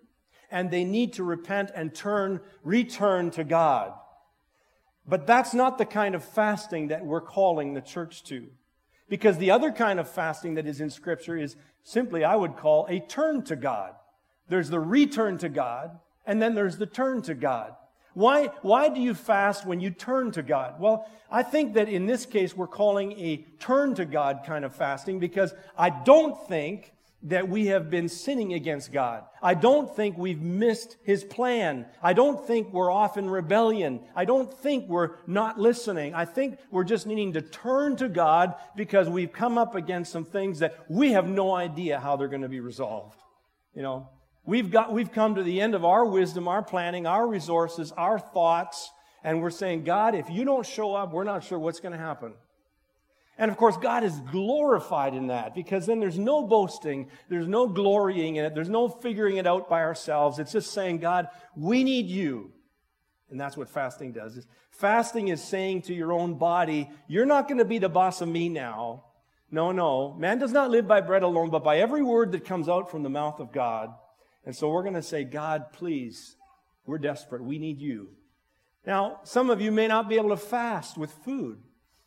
And 0.48 0.70
they 0.70 0.84
need 0.84 1.14
to 1.14 1.24
repent 1.24 1.72
and 1.74 1.92
turn, 1.92 2.40
return 2.62 3.32
to 3.32 3.42
God. 3.42 3.92
But 5.08 5.26
that's 5.26 5.54
not 5.54 5.76
the 5.76 5.84
kind 5.84 6.14
of 6.14 6.24
fasting 6.24 6.88
that 6.88 7.04
we're 7.04 7.20
calling 7.20 7.74
the 7.74 7.80
church 7.80 8.22
to. 8.24 8.46
Because 9.08 9.38
the 9.38 9.50
other 9.50 9.72
kind 9.72 9.98
of 9.98 10.08
fasting 10.08 10.54
that 10.54 10.68
is 10.68 10.80
in 10.80 10.88
Scripture 10.88 11.36
is 11.36 11.56
simply, 11.82 12.22
I 12.22 12.36
would 12.36 12.56
call, 12.56 12.86
a 12.88 13.00
turn 13.00 13.42
to 13.46 13.56
God. 13.56 13.94
There's 14.48 14.70
the 14.70 14.80
return 14.80 15.36
to 15.38 15.48
God, 15.48 15.98
and 16.24 16.40
then 16.40 16.54
there's 16.54 16.78
the 16.78 16.86
turn 16.86 17.22
to 17.22 17.34
God. 17.34 17.74
Why, 18.14 18.46
why 18.62 18.88
do 18.88 19.00
you 19.00 19.14
fast 19.14 19.66
when 19.66 19.80
you 19.80 19.90
turn 19.90 20.32
to 20.32 20.42
God? 20.42 20.80
Well, 20.80 21.08
I 21.30 21.42
think 21.42 21.74
that 21.74 21.88
in 21.88 22.06
this 22.06 22.26
case, 22.26 22.56
we're 22.56 22.66
calling 22.66 23.12
a 23.12 23.44
turn 23.58 23.94
to 23.94 24.04
God 24.04 24.40
kind 24.44 24.64
of 24.64 24.74
fasting 24.74 25.20
because 25.20 25.54
I 25.78 25.90
don't 25.90 26.36
think 26.48 26.92
that 27.24 27.48
we 27.48 27.66
have 27.66 27.90
been 27.90 28.08
sinning 28.08 28.54
against 28.54 28.92
God. 28.92 29.24
I 29.42 29.54
don't 29.54 29.94
think 29.94 30.16
we've 30.16 30.40
missed 30.40 30.96
His 31.02 31.22
plan. 31.22 31.86
I 32.02 32.14
don't 32.14 32.46
think 32.46 32.72
we're 32.72 32.90
off 32.90 33.18
in 33.18 33.28
rebellion. 33.28 34.00
I 34.16 34.24
don't 34.24 34.52
think 34.52 34.88
we're 34.88 35.16
not 35.26 35.58
listening. 35.58 36.14
I 36.14 36.24
think 36.24 36.58
we're 36.70 36.84
just 36.84 37.06
needing 37.06 37.34
to 37.34 37.42
turn 37.42 37.96
to 37.96 38.08
God 38.08 38.54
because 38.74 39.08
we've 39.08 39.32
come 39.32 39.58
up 39.58 39.74
against 39.74 40.12
some 40.12 40.24
things 40.24 40.60
that 40.60 40.78
we 40.88 41.12
have 41.12 41.28
no 41.28 41.54
idea 41.54 42.00
how 42.00 42.16
they're 42.16 42.28
going 42.28 42.42
to 42.42 42.48
be 42.48 42.60
resolved. 42.60 43.20
You 43.74 43.82
know, 43.82 44.08
We've, 44.44 44.70
got, 44.70 44.92
we've 44.92 45.12
come 45.12 45.34
to 45.34 45.42
the 45.42 45.60
end 45.60 45.74
of 45.74 45.84
our 45.84 46.04
wisdom, 46.04 46.48
our 46.48 46.62
planning, 46.62 47.06
our 47.06 47.26
resources, 47.26 47.92
our 47.92 48.18
thoughts, 48.18 48.90
and 49.22 49.42
we're 49.42 49.50
saying, 49.50 49.84
God, 49.84 50.14
if 50.14 50.30
you 50.30 50.44
don't 50.44 50.66
show 50.66 50.94
up, 50.94 51.12
we're 51.12 51.24
not 51.24 51.44
sure 51.44 51.58
what's 51.58 51.80
going 51.80 51.92
to 51.92 51.98
happen. 51.98 52.32
And 53.36 53.50
of 53.50 53.56
course, 53.56 53.76
God 53.76 54.04
is 54.04 54.18
glorified 54.32 55.14
in 55.14 55.28
that 55.28 55.54
because 55.54 55.86
then 55.86 56.00
there's 56.00 56.18
no 56.18 56.46
boasting, 56.46 57.10
there's 57.28 57.46
no 57.46 57.66
glorying 57.66 58.36
in 58.36 58.44
it, 58.44 58.54
there's 58.54 58.68
no 58.68 58.88
figuring 58.88 59.36
it 59.36 59.46
out 59.46 59.68
by 59.68 59.80
ourselves. 59.80 60.38
It's 60.38 60.52
just 60.52 60.72
saying, 60.72 60.98
God, 60.98 61.28
we 61.56 61.84
need 61.84 62.06
you. 62.06 62.52
And 63.30 63.40
that's 63.40 63.56
what 63.56 63.70
fasting 63.70 64.12
does. 64.12 64.36
Is 64.36 64.46
Fasting 64.70 65.28
is 65.28 65.42
saying 65.42 65.82
to 65.82 65.94
your 65.94 66.12
own 66.12 66.34
body, 66.34 66.90
you're 67.06 67.26
not 67.26 67.48
going 67.48 67.58
to 67.58 67.64
be 67.64 67.78
the 67.78 67.88
boss 67.88 68.20
of 68.20 68.28
me 68.28 68.48
now. 68.48 69.04
No, 69.50 69.72
no. 69.72 70.14
Man 70.14 70.38
does 70.38 70.52
not 70.52 70.70
live 70.70 70.86
by 70.86 71.00
bread 71.00 71.22
alone, 71.22 71.50
but 71.50 71.64
by 71.64 71.78
every 71.78 72.02
word 72.02 72.32
that 72.32 72.44
comes 72.44 72.68
out 72.68 72.90
from 72.90 73.02
the 73.02 73.10
mouth 73.10 73.40
of 73.40 73.52
God. 73.52 73.90
And 74.44 74.54
so 74.54 74.70
we're 74.70 74.82
going 74.82 74.94
to 74.94 75.02
say, 75.02 75.24
God, 75.24 75.72
please, 75.72 76.36
we're 76.86 76.98
desperate. 76.98 77.42
We 77.42 77.58
need 77.58 77.80
you. 77.80 78.08
Now, 78.86 79.20
some 79.24 79.50
of 79.50 79.60
you 79.60 79.70
may 79.70 79.86
not 79.86 80.08
be 80.08 80.16
able 80.16 80.30
to 80.30 80.36
fast 80.36 80.96
with 80.96 81.12
food. 81.12 81.58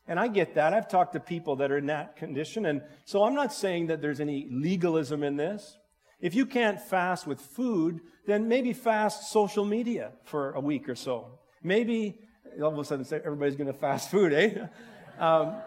And 0.08 0.20
I 0.20 0.28
get 0.28 0.56
that. 0.56 0.74
I've 0.74 0.90
talked 0.90 1.14
to 1.14 1.20
people 1.20 1.56
that 1.58 1.72
are 1.72 1.78
in 1.78 1.86
that 1.86 2.16
condition. 2.18 2.66
And 2.66 2.82
so 3.06 3.24
I'm 3.24 3.36
not 3.36 3.54
saying 3.54 3.88
that 3.88 4.02
there's 4.02 4.20
any 4.20 4.48
legalism 4.52 5.24
in 5.24 5.38
this. 5.38 5.78
If 6.20 6.36
you 6.36 6.46
can't 6.46 6.82
fast 6.82 7.28
with 7.28 7.40
food, 7.40 8.02
then 8.26 8.48
maybe 8.48 8.74
fast 8.74 9.32
social 9.32 9.66
media 9.66 10.12
for 10.24 10.52
a 10.54 10.60
week 10.60 10.90
or 10.90 10.96
so. 10.96 11.40
Maybe 11.62 12.20
all 12.62 12.74
of 12.74 12.80
a 12.80 12.84
sudden 12.84 13.06
everybody's 13.24 13.56
going 13.56 13.72
to 13.72 13.78
fast 13.78 14.10
food, 14.12 14.34
eh? 14.34 14.68
Um, 15.20 15.58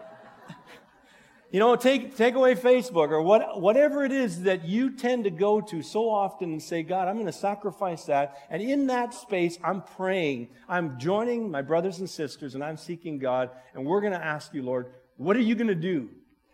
you 1.49 1.59
know, 1.59 1.75
take, 1.77 2.17
take 2.17 2.35
away 2.35 2.55
Facebook 2.55 3.09
or 3.09 3.21
what, 3.21 3.61
whatever 3.61 4.03
it 4.03 4.11
is 4.11 4.43
that 4.43 4.65
you 4.65 4.91
tend 4.91 5.23
to 5.23 5.29
go 5.29 5.61
to 5.61 5.81
so 5.81 6.09
often 6.09 6.51
and 6.51 6.61
say, 6.61 6.83
God, 6.83 7.07
I'm 7.07 7.15
going 7.15 7.27
to 7.27 7.31
sacrifice 7.31 8.03
that. 8.05 8.37
And 8.49 8.61
in 8.61 8.87
that 8.87 9.13
space, 9.13 9.57
I'm 9.63 9.81
praying. 9.81 10.49
I'm 10.67 10.99
joining 10.99 11.49
my 11.49 11.61
brothers 11.61 11.99
and 11.99 12.09
sisters 12.09 12.53
and 12.53 12.63
I'm 12.63 12.75
seeking 12.75 13.17
God. 13.17 13.49
And 13.73 13.85
we're 13.85 14.01
going 14.01 14.13
to 14.13 14.23
ask 14.23 14.53
you, 14.53 14.61
Lord, 14.61 14.87
what 15.15 15.37
are 15.37 15.41
you 15.41 15.55
going 15.55 15.67
to 15.67 15.75
do? 15.75 16.09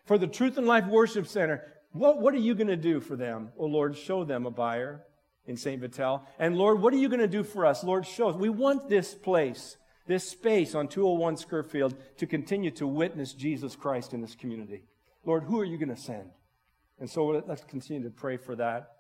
For 0.05 0.17
the 0.17 0.27
Truth 0.27 0.57
and 0.57 0.67
Life 0.67 0.85
Worship 0.85 1.27
Center, 1.27 1.63
what, 1.91 2.21
what 2.21 2.33
are 2.35 2.39
you 2.39 2.53
going 2.53 2.67
to 2.67 2.77
do 2.77 2.99
for 2.99 3.15
them? 3.15 3.49
Oh, 3.57 3.65
Lord, 3.65 3.97
show 3.97 4.23
them 4.23 4.45
a 4.45 4.51
buyer 4.51 5.01
in 5.47 5.57
St. 5.57 5.81
Vital. 5.81 6.23
And 6.37 6.55
Lord, 6.55 6.81
what 6.81 6.93
are 6.93 6.97
you 6.97 7.09
going 7.09 7.19
to 7.19 7.27
do 7.27 7.43
for 7.43 7.65
us? 7.65 7.83
Lord, 7.83 8.05
show 8.05 8.29
us. 8.29 8.35
We 8.35 8.49
want 8.49 8.89
this 8.89 9.15
place 9.15 9.77
this 10.05 10.29
space 10.29 10.75
on 10.75 10.87
201 10.87 11.35
Scurfield 11.37 11.95
to 12.17 12.27
continue 12.27 12.71
to 12.71 12.85
witness 12.85 13.33
Jesus 13.33 13.75
Christ 13.75 14.13
in 14.13 14.21
this 14.21 14.35
community. 14.35 14.83
Lord, 15.25 15.43
who 15.43 15.59
are 15.59 15.65
you 15.65 15.77
going 15.77 15.95
to 15.95 16.01
send? 16.01 16.31
And 16.99 17.09
so 17.09 17.43
let's 17.47 17.63
continue 17.63 18.03
to 18.03 18.09
pray 18.09 18.37
for 18.37 18.55
that. 18.55 18.91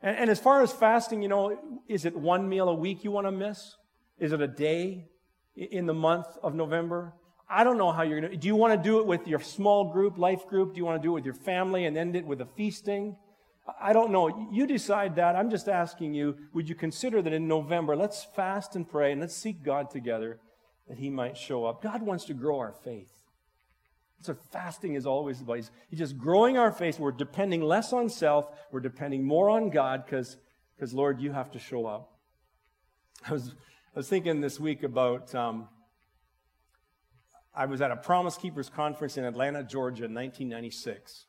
And, 0.00 0.16
and, 0.16 0.30
as 0.30 0.40
far 0.40 0.62
as 0.62 0.72
fasting, 0.72 1.22
you 1.22 1.28
know, 1.28 1.58
is 1.88 2.04
it 2.04 2.16
one 2.16 2.48
meal 2.48 2.68
a 2.68 2.74
week 2.74 3.04
you 3.04 3.10
want 3.10 3.26
to 3.26 3.32
miss? 3.32 3.76
Is 4.18 4.32
it 4.32 4.40
a 4.40 4.48
day 4.48 5.08
in 5.54 5.86
the 5.86 5.94
month 5.94 6.26
of 6.42 6.54
November? 6.54 7.14
I 7.48 7.64
don't 7.64 7.78
know 7.78 7.92
how 7.92 8.02
you're 8.02 8.20
going 8.20 8.32
to. 8.32 8.36
Do 8.36 8.46
you 8.46 8.56
want 8.56 8.74
to 8.74 8.88
do 8.88 9.00
it 9.00 9.06
with 9.06 9.26
your 9.28 9.40
small 9.40 9.92
group, 9.92 10.18
life 10.18 10.46
group? 10.46 10.74
Do 10.74 10.78
you 10.78 10.84
want 10.84 11.02
to 11.02 11.06
do 11.06 11.12
it 11.12 11.14
with 11.14 11.24
your 11.24 11.34
family 11.34 11.84
and 11.84 11.96
end 11.96 12.16
it 12.16 12.26
with 12.26 12.40
a 12.40 12.46
feasting? 12.56 13.16
I 13.80 13.94
don't 13.94 14.12
know. 14.12 14.48
You 14.52 14.66
decide 14.66 15.16
that. 15.16 15.36
I'm 15.36 15.50
just 15.50 15.68
asking 15.68 16.14
you, 16.14 16.36
would 16.52 16.68
you 16.68 16.74
consider 16.74 17.22
that 17.22 17.32
in 17.32 17.48
November, 17.48 17.96
let's 17.96 18.22
fast 18.22 18.76
and 18.76 18.88
pray 18.88 19.12
and 19.12 19.20
let's 19.20 19.34
seek 19.34 19.62
God 19.62 19.90
together 19.90 20.38
that 20.86 20.98
He 20.98 21.08
might 21.08 21.36
show 21.36 21.64
up? 21.64 21.82
God 21.82 22.02
wants 22.02 22.26
to 22.26 22.34
grow 22.34 22.58
our 22.58 22.72
faith. 22.72 23.12
So 24.20 24.34
fasting 24.52 24.94
is 24.94 25.06
always 25.06 25.40
about. 25.40 25.56
He's, 25.56 25.70
he's 25.88 25.98
just 25.98 26.18
growing 26.18 26.58
our 26.58 26.72
faith. 26.72 26.98
We're 26.98 27.12
depending 27.12 27.62
less 27.62 27.92
on 27.92 28.08
self. 28.08 28.48
We're 28.70 28.80
depending 28.80 29.24
more 29.24 29.50
on 29.50 29.70
God 29.70 30.04
because, 30.04 30.36
Lord, 30.92 31.20
you 31.20 31.32
have 31.32 31.50
to 31.52 31.58
show 31.58 31.86
up. 31.86 32.18
I 33.26 33.32
was, 33.32 33.54
I 33.94 33.98
was 33.98 34.08
thinking 34.08 34.40
this 34.40 34.60
week 34.60 34.82
about, 34.82 35.34
um, 35.34 35.68
I 37.54 37.66
was 37.66 37.80
at 37.80 37.90
a 37.90 37.96
Promise 37.96 38.36
Keepers 38.38 38.68
conference 38.68 39.16
in 39.16 39.24
Atlanta, 39.24 39.62
Georgia 39.62 40.04
in 40.04 40.14
1996. 40.14 41.26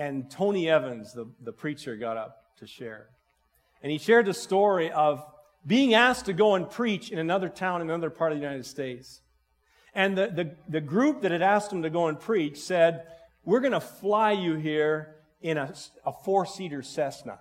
And 0.00 0.30
Tony 0.30 0.70
Evans, 0.70 1.12
the, 1.12 1.26
the 1.42 1.52
preacher, 1.52 1.94
got 1.94 2.16
up 2.16 2.56
to 2.60 2.66
share. 2.66 3.08
And 3.82 3.92
he 3.92 3.98
shared 3.98 4.24
the 4.24 4.32
story 4.32 4.90
of 4.90 5.22
being 5.66 5.92
asked 5.92 6.24
to 6.24 6.32
go 6.32 6.54
and 6.54 6.70
preach 6.70 7.10
in 7.10 7.18
another 7.18 7.50
town 7.50 7.82
in 7.82 7.90
another 7.90 8.08
part 8.08 8.32
of 8.32 8.38
the 8.38 8.42
United 8.42 8.64
States. 8.64 9.20
And 9.94 10.16
the, 10.16 10.28
the, 10.28 10.56
the 10.70 10.80
group 10.80 11.20
that 11.20 11.32
had 11.32 11.42
asked 11.42 11.70
him 11.70 11.82
to 11.82 11.90
go 11.90 12.06
and 12.06 12.18
preach 12.18 12.56
said, 12.60 13.08
We're 13.44 13.60
going 13.60 13.74
to 13.74 13.80
fly 13.80 14.32
you 14.32 14.54
here 14.54 15.16
in 15.42 15.58
a, 15.58 15.74
a 16.06 16.14
four 16.14 16.46
seater 16.46 16.80
Cessna. 16.80 17.38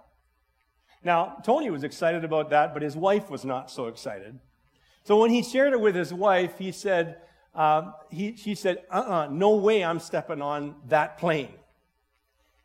Now, 1.02 1.38
Tony 1.46 1.70
was 1.70 1.86
excited 1.86 2.26
about 2.26 2.50
that, 2.50 2.74
but 2.74 2.84
his 2.84 2.98
wife 2.98 3.30
was 3.30 3.46
not 3.46 3.72
so 3.72 3.88
excited. 3.88 4.38
So 5.06 5.18
when 5.18 5.30
he 5.30 5.44
shared 5.44 5.72
it 5.72 5.80
with 5.80 5.96
his 5.96 6.14
wife, 6.14 6.58
he 6.58 6.74
said, 6.74 7.20
uh, 7.56 7.94
he, 8.10 8.36
she 8.36 8.54
said, 8.54 8.84
uh 8.92 8.96
uh-uh, 8.96 9.16
uh 9.16 9.28
no 9.28 9.56
way 9.56 9.82
I'm 9.82 10.00
stepping 10.00 10.42
on 10.42 10.76
that 10.90 11.20
plane. 11.20 11.54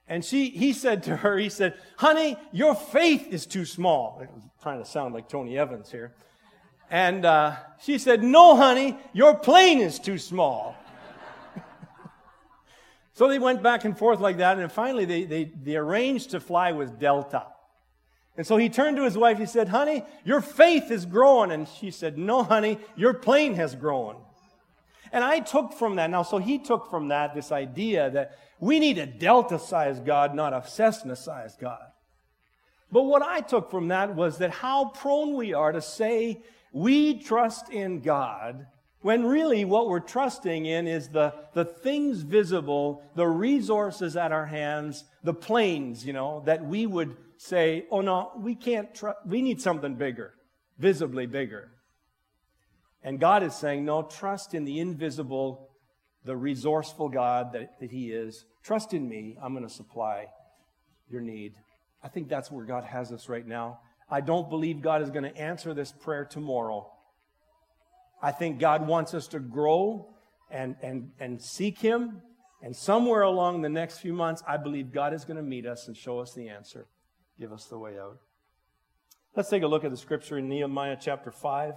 And 0.07 0.25
she, 0.25 0.51
he 0.51 0.73
said 0.73 1.05
to 1.05 1.17
her, 1.17 1.39
he 1.39 1.49
said, 1.49 1.75
honey, 1.97 2.37
your 2.53 2.75
faith 2.75 3.27
is 3.31 3.47
too 3.47 3.65
small. 3.65 4.19
I 4.21 4.33
was 4.35 4.45
trying 4.63 4.79
to 4.79 4.85
sound 4.85 5.15
like 5.15 5.29
Tony 5.29 5.57
Evans 5.57 5.91
here. 5.91 6.13
And 6.91 7.25
uh, 7.25 7.57
she 7.81 7.99
said, 7.99 8.23
no, 8.23 8.55
honey, 8.55 8.99
your 9.15 9.35
plane 9.35 9.81
is 9.81 9.99
too 9.99 10.19
small. 10.19 10.77
so 13.15 13.29
they 13.29 13.39
went 13.39 13.63
back 13.63 13.87
and 13.87 13.97
forth 13.97 14.21
like 14.21 14.37
that, 14.37 14.59
and 14.59 14.71
finally 14.71 15.07
they, 15.07 15.25
they, 15.25 15.45
they 15.45 15.77
arranged 15.77 16.31
to 16.31 16.41
fly 16.41 16.73
with 16.73 16.99
Delta. 16.99 17.47
And 18.37 18.47
so 18.47 18.57
he 18.57 18.69
turned 18.69 18.97
to 18.97 19.05
his 19.05 19.17
wife, 19.17 19.39
he 19.39 19.47
said, 19.47 19.69
honey, 19.69 20.05
your 20.25 20.41
faith 20.41 20.91
is 20.91 21.07
growing. 21.07 21.53
And 21.53 21.69
she 21.69 21.91
said, 21.91 22.19
no, 22.19 22.43
honey, 22.43 22.79
your 22.97 23.15
plane 23.15 23.55
has 23.55 23.75
grown. 23.75 24.17
And 25.15 25.23
I 25.23 25.39
took 25.39 25.73
from 25.73 25.95
that, 25.95 26.11
now, 26.11 26.25
so 26.25 26.39
he 26.39 26.59
took 26.59 26.91
from 26.91 27.07
that 27.09 27.37
this 27.37 27.53
idea 27.53 28.11
that 28.11 28.37
we 28.59 28.81
need 28.81 28.99
a 28.99 29.07
delta 29.07 29.61
sized 29.61 30.05
God, 30.05 30.35
not 30.35 30.53
a 30.53 30.69
Cessna 30.69 31.15
sized 31.15 31.61
God. 31.61 31.87
But 32.91 33.05
what 33.05 33.23
I 33.23 33.41
took 33.41 33.71
from 33.71 33.87
that 33.89 34.17
was 34.17 34.39
that 34.39 34.51
how 34.51 34.87
prone 34.87 35.37
we 35.37 35.55
are 35.55 35.71
to 35.71 35.81
say 35.81 36.43
we 36.73 37.21
trust 37.23 37.71
in 37.71 38.01
God 38.01 38.67
when 39.03 39.25
really 39.25 39.65
what 39.65 39.89
we're 39.89 40.01
trusting 40.01 40.67
in 40.67 40.89
is 40.89 41.11
the, 41.11 41.33
the 41.53 41.65
things 41.65 42.23
visible, 42.23 43.01
the 43.15 43.29
resources 43.29 44.17
at 44.17 44.33
our 44.33 44.47
hands, 44.47 45.05
the 45.23 45.35
planes, 45.35 46.05
you 46.05 46.13
know, 46.13 46.43
that 46.47 46.65
we 46.67 46.87
would 46.87 47.17
say, 47.37 47.87
oh 47.93 48.01
no, 48.01 48.33
we 48.37 48.57
can't 48.57 48.93
trust, 48.93 49.19
we 49.25 49.43
need 49.43 49.61
something 49.61 49.95
bigger, 49.95 50.35
visibly 50.77 51.27
bigger. 51.27 51.71
And 53.05 53.21
God 53.21 53.43
is 53.43 53.55
saying, 53.55 53.85
no, 53.85 54.03
trust 54.03 54.55
in 54.55 54.65
the 54.65 54.81
invisible, 54.81 55.69
the 56.25 56.35
resourceful 56.35 57.11
God 57.11 57.53
that, 57.53 57.79
that 57.79 57.91
He 57.91 58.11
is. 58.11 58.47
Trust 58.65 58.95
in 58.95 59.07
me. 59.07 59.37
I'm 59.43 59.53
going 59.53 59.69
to 59.69 59.73
supply 59.73 60.27
your 61.11 61.21
need. 61.21 61.53
I 62.03 62.09
think 62.09 62.29
that's 62.29 62.51
where 62.51 62.65
God 62.65 62.85
has 62.85 63.13
us 63.13 63.29
right 63.29 63.47
now. 63.47 63.81
I 64.11 64.23
don't 64.23 64.49
believe 64.49 64.81
God 64.81 65.03
is 65.03 65.11
going 65.11 65.25
to 65.25 65.37
answer 65.37 65.75
this 65.75 65.93
prayer 65.93 66.25
tomorrow. 66.25 66.91
I 68.23 68.33
think 68.33 68.59
God 68.59 68.87
wants 68.87 69.13
us 69.13 69.29
to 69.29 69.39
grow 69.39 70.09
and, 70.51 70.77
and, 70.83 71.11
and 71.21 71.41
seek 71.43 71.79
Him. 71.79 72.23
And 72.63 72.75
somewhere 72.75 73.23
along 73.23 73.61
the 73.61 73.69
next 73.69 73.99
few 73.99 74.15
months, 74.15 74.43
I 74.49 74.57
believe 74.57 74.93
God 74.93 75.13
is 75.13 75.27
going 75.27 75.37
to 75.37 75.43
meet 75.43 75.67
us 75.67 75.89
and 75.89 75.97
show 75.97 76.21
us 76.21 76.33
the 76.33 76.49
answer, 76.49 76.87
give 77.39 77.53
us 77.53 77.67
the 77.67 77.79
way 77.79 77.99
out. 77.99 78.17
Let's 79.37 79.51
take 79.51 79.63
a 79.63 79.67
look 79.67 79.85
at 79.85 79.91
the 79.91 79.97
scripture 79.99 80.39
in 80.39 80.49
Nehemiah 80.49 80.97
chapter 80.99 81.31
5. 81.31 81.75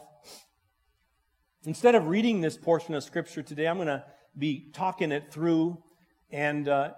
Instead 1.68 1.96
of 1.96 2.08
reading 2.08 2.40
this 2.40 2.56
portion 2.56 2.94
of 2.96 3.04
Scripture 3.04 3.44
today, 3.44 3.68
I'm 3.68 3.76
going 3.76 3.88
to 3.88 4.06
be 4.38 4.70
talking 4.72 5.12
it 5.12 5.34
through. 5.34 5.78
And 6.32 6.70
uh, 6.70 6.92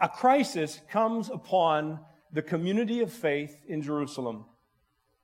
a 0.00 0.08
crisis 0.08 0.80
comes 0.90 1.30
upon 1.30 2.00
the 2.32 2.42
community 2.42 2.98
of 2.98 3.12
faith 3.12 3.56
in 3.68 3.80
Jerusalem, 3.80 4.46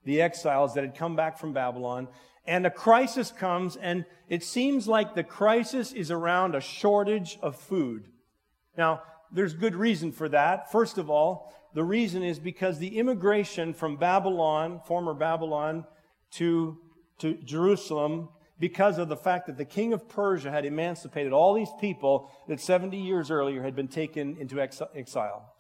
the 0.04 0.23
exiles 0.23 0.75
that 0.75 0.85
had 0.85 0.94
come 0.94 1.16
back 1.16 1.40
from 1.40 1.52
Babylon. 1.52 2.06
And 2.47 2.64
a 2.66 2.70
crisis 2.70 3.32
comes, 3.32 3.75
and 3.75 4.04
it 4.28 4.44
seems 4.44 4.87
like 4.87 5.16
the 5.16 5.25
crisis 5.25 5.92
is 5.92 6.12
around 6.12 6.54
a 6.54 6.61
shortage 6.61 7.37
of 7.42 7.56
food. 7.56 8.04
Now, 8.76 9.02
there's 9.32 9.54
good 9.54 9.75
reason 9.75 10.12
for 10.12 10.28
that. 10.28 10.70
First 10.70 10.99
of 10.99 11.11
all, 11.11 11.52
the 11.75 11.82
reason 11.82 12.23
is 12.23 12.38
because 12.38 12.78
the 12.78 12.97
immigration 12.97 13.75
from 13.75 13.97
Babylon, 13.97 14.82
former 14.87 15.14
Babylon, 15.14 15.85
to, 16.35 16.78
to 17.18 17.35
Jerusalem 17.38 18.28
because 18.59 18.99
of 18.99 19.09
the 19.09 19.17
fact 19.17 19.47
that 19.47 19.57
the 19.57 19.65
king 19.65 19.93
of 19.93 20.09
Persia 20.09 20.50
had 20.50 20.65
emancipated 20.65 21.33
all 21.33 21.55
these 21.55 21.71
people 21.81 22.31
that 22.49 22.61
70 22.61 22.97
years 22.97 23.31
earlier 23.31 23.62
had 23.62 23.77
been 23.77 23.88
taken 23.88 24.37
into 24.38 24.61
exile. 24.61 25.55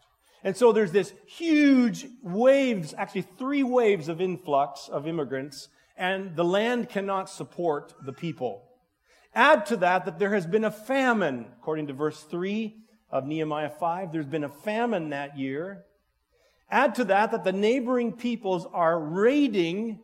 And 0.44 0.56
so 0.56 0.72
there's 0.72 0.92
this 0.92 1.12
huge 1.26 2.06
waves, 2.22 2.94
actually 2.96 3.22
three 3.22 3.62
waves 3.62 4.08
of 4.08 4.20
influx 4.20 4.88
of 4.88 5.06
immigrants, 5.06 5.68
and 5.96 6.36
the 6.36 6.44
land 6.44 6.88
cannot 6.88 7.28
support 7.28 7.94
the 8.04 8.12
people. 8.12 8.64
Add 9.34 9.66
to 9.66 9.76
that 9.78 10.04
that 10.04 10.18
there 10.18 10.34
has 10.34 10.46
been 10.46 10.64
a 10.64 10.70
famine, 10.70 11.46
according 11.60 11.88
to 11.88 11.92
verse 11.92 12.22
3 12.22 12.76
of 13.10 13.26
Nehemiah 13.26 13.70
5. 13.70 14.12
There's 14.12 14.26
been 14.26 14.44
a 14.44 14.48
famine 14.48 15.10
that 15.10 15.38
year. 15.38 15.84
Add 16.70 16.94
to 16.96 17.04
that 17.04 17.30
that 17.32 17.44
the 17.44 17.52
neighboring 17.52 18.12
peoples 18.12 18.66
are 18.72 18.98
raiding 18.98 20.00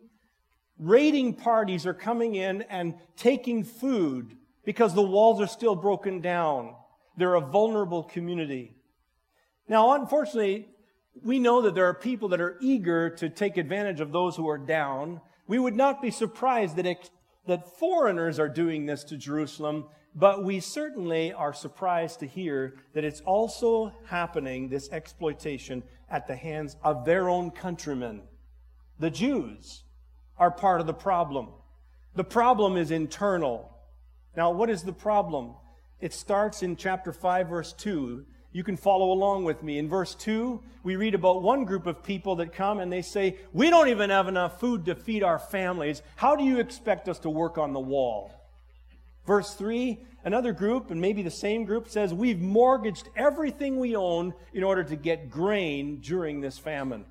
raiding 0.79 1.35
parties 1.35 1.87
are 1.87 1.95
coming 1.95 2.35
in 2.35 2.63
and 2.63 2.95
taking 3.17 3.65
food 3.65 4.37
because 4.65 4.95
the 4.95 5.03
walls 5.03 5.41
are 5.41 5.47
still 5.47 5.75
broken 5.75 6.21
down. 6.21 6.75
They're 7.17 7.35
a 7.35 7.41
vulnerable 7.41 8.03
community. 8.03 8.75
Now, 9.69 9.93
unfortunately, 9.93 10.69
we 11.23 11.39
know 11.39 11.63
that 11.63 11.75
there 11.75 11.87
are 11.87 11.95
people 11.95 12.29
that 12.31 12.41
are 12.41 12.59
eager 12.61 13.09
to 13.11 13.29
take 13.29 13.57
advantage 13.57 14.01
of 14.01 14.13
those 14.13 14.37
who 14.37 14.49
are 14.49 14.59
down. 14.59 15.21
We 15.47 15.59
would 15.59 15.77
not 15.77 16.03
be 16.03 16.11
surprised 16.11 16.77
that, 16.77 16.87
it, 16.87 17.11
that 17.47 17.79
foreigners 17.79 18.39
are 18.39 18.49
doing 18.49 18.87
this 18.87 19.05
to 19.05 19.17
Jerusalem, 19.17 19.87
but 20.15 20.43
we 20.43 20.61
certainly 20.61 21.33
are 21.33 21.53
surprised 21.53 22.21
to 22.21 22.27
hear 22.27 22.75
that 22.95 23.05
it's 23.05 23.21
also 23.21 23.93
happening, 24.07 24.69
this 24.69 24.91
exploitation, 24.91 25.85
at 26.11 26.27
the 26.27 26.37
hands 26.37 26.77
of 26.83 27.05
their 27.05 27.29
own 27.29 27.51
countrymen, 27.51 28.23
the 28.99 29.11
Jews 29.11 29.84
are 30.39 30.51
part 30.51 30.81
of 30.81 30.87
the 30.87 30.95
problem. 30.95 31.49
The 32.15 32.25
problem 32.25 32.77
is 32.77 32.91
internal. 32.91 33.71
Now, 34.37 34.51
what 34.51 34.71
is 34.71 34.83
the 34.83 34.93
problem? 34.93 35.55
It 36.01 36.13
starts 36.13 36.63
in 36.63 36.77
chapter 36.77 37.13
5, 37.13 37.49
verse 37.49 37.73
2. 37.73 38.25
You 38.53 38.63
can 38.63 38.77
follow 38.77 39.11
along 39.11 39.45
with 39.45 39.63
me. 39.63 39.79
In 39.79 39.89
verse 39.89 40.15
2, 40.15 40.61
we 40.85 40.95
read 40.95 41.15
about 41.15 41.43
one 41.43 41.65
group 41.65 41.87
of 41.87 42.05
people 42.05 42.37
that 42.37 42.53
come 42.53 42.79
and 42.79 42.93
they 42.93 43.03
say, 43.03 43.37
We 43.53 43.69
don't 43.69 43.89
even 43.89 44.11
have 44.11 44.29
enough 44.29 44.61
food 44.61 44.85
to 44.85 44.95
feed 44.95 45.25
our 45.25 45.41
families. 45.41 46.03
How 46.15 46.37
do 46.37 46.45
you 46.45 46.61
expect 46.61 47.09
us 47.09 47.19
to 47.21 47.31
work 47.31 47.59
on 47.59 47.73
the 47.73 47.81
wall? 47.81 48.33
Verse 49.27 49.55
3, 49.55 49.99
another 50.25 50.53
group, 50.53 50.91
and 50.91 51.01
maybe 51.01 51.23
the 51.23 51.31
same 51.31 51.65
group, 51.65 51.89
says, 51.89 52.15
We've 52.15 52.41
mortgaged 52.41 53.09
everything 53.17 53.81
we 53.81 53.97
own 53.97 54.35
in 54.53 54.63
order 54.63 54.85
to 54.85 54.97
get 54.97 55.31
grain 55.31 56.01
during 56.01 56.41
this 56.41 56.59
famine. 56.59 57.07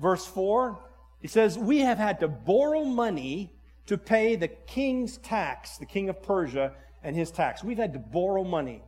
Verse 0.00 0.26
4, 0.26 0.78
he 1.22 1.28
says, 1.28 1.56
We 1.56 1.78
have 1.78 1.98
had 1.98 2.20
to 2.20 2.28
borrow 2.28 2.84
money 2.84 3.54
to 3.86 3.96
pay 3.96 4.36
the 4.36 4.48
king's 4.48 5.16
tax, 5.18 5.78
the 5.78 5.86
king 5.86 6.08
of 6.08 6.20
Persia 6.20 6.72
and 7.02 7.16
his 7.16 7.30
tax. 7.30 7.64
We've 7.64 7.78
had 7.78 7.92
to 7.94 8.00
borrow 8.00 8.44
money. 8.44 8.82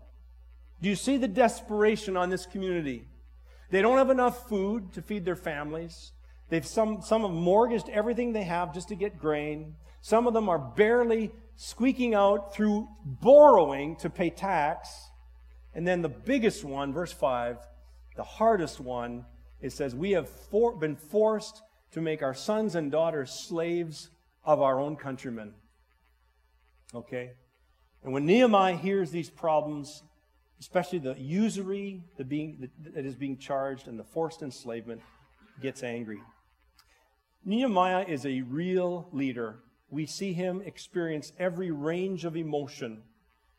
Do 0.82 0.88
you 0.88 0.96
see 0.96 1.16
the 1.16 1.28
desperation 1.28 2.16
on 2.16 2.30
this 2.30 2.44
community? 2.44 3.06
They 3.70 3.80
don't 3.80 3.98
have 3.98 4.10
enough 4.10 4.48
food 4.48 4.92
to 4.92 5.02
feed 5.02 5.24
their 5.24 5.36
families. 5.36 6.12
They've 6.48 6.66
some, 6.66 7.00
some 7.02 7.22
have 7.22 7.30
mortgaged 7.30 7.88
everything 7.88 8.32
they 8.32 8.42
have 8.42 8.74
just 8.74 8.88
to 8.88 8.96
get 8.96 9.18
grain. 9.18 9.76
Some 10.02 10.26
of 10.26 10.34
them 10.34 10.48
are 10.48 10.58
barely 10.58 11.30
squeaking 11.56 12.14
out 12.14 12.52
through 12.52 12.88
borrowing 13.04 13.96
to 13.96 14.10
pay 14.10 14.30
tax. 14.30 15.08
And 15.72 15.86
then 15.86 16.02
the 16.02 16.08
biggest 16.08 16.64
one, 16.64 16.92
verse 16.92 17.12
5, 17.12 17.58
the 18.16 18.24
hardest 18.24 18.80
one, 18.80 19.24
it 19.60 19.72
says, 19.72 19.94
We 19.94 20.12
have 20.12 20.28
for, 20.28 20.76
been 20.76 20.96
forced 20.96 21.62
to 21.94 22.00
make 22.00 22.22
our 22.22 22.34
sons 22.34 22.74
and 22.74 22.90
daughters 22.90 23.30
slaves 23.30 24.10
of 24.44 24.60
our 24.60 24.80
own 24.80 24.96
countrymen. 24.96 25.54
Okay? 26.92 27.30
And 28.02 28.12
when 28.12 28.26
Nehemiah 28.26 28.76
hears 28.76 29.12
these 29.12 29.30
problems, 29.30 30.02
especially 30.58 30.98
the 30.98 31.14
usury 31.14 32.02
the 32.16 32.24
being, 32.24 32.68
that 32.94 33.06
is 33.06 33.14
being 33.14 33.38
charged 33.38 33.86
and 33.86 33.96
the 33.96 34.04
forced 34.04 34.42
enslavement, 34.42 35.02
gets 35.62 35.84
angry. 35.84 36.20
Nehemiah 37.44 38.04
is 38.08 38.26
a 38.26 38.42
real 38.42 39.08
leader. 39.12 39.60
We 39.88 40.06
see 40.06 40.32
him 40.32 40.62
experience 40.66 41.32
every 41.38 41.70
range 41.70 42.24
of 42.24 42.36
emotion. 42.36 43.02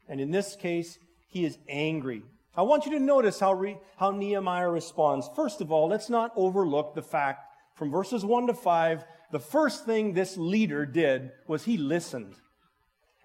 And 0.10 0.20
in 0.20 0.32
this 0.32 0.58
case, 0.58 1.00
he 1.30 1.46
is 1.46 1.58
angry. 1.70 2.24
I 2.58 2.63
want 2.63 2.86
you 2.86 2.92
to 2.92 3.00
notice 3.00 3.39
how, 3.39 3.54
re, 3.54 3.77
how 3.96 4.12
Nehemiah 4.12 4.70
responds. 4.70 5.30
First 5.38 5.62
of 5.62 5.72
all, 5.72 5.88
let's 5.88 6.10
not 6.10 6.34
overlook 6.36 6.96
the 6.96 7.01
fact 7.01 7.45
from 7.75 7.91
verses 7.91 8.25
1 8.25 8.48
to 8.48 8.53
5, 8.53 9.05
the 9.32 9.39
first 9.39 9.86
thing 9.86 10.13
this 10.13 10.38
leader 10.38 10.86
did 10.86 11.32
was 11.48 11.65
he 11.65 11.77
listened. 11.77 12.36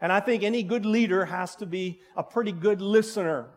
And 0.01 0.13
I 0.13 0.21
think 0.21 0.43
any 0.43 0.63
good 0.63 0.85
leader 0.85 1.27
has 1.27 1.55
to 1.57 1.67
be 1.67 2.01
a 2.17 2.23
pretty 2.23 2.53
good 2.53 2.81
listener 2.81 3.49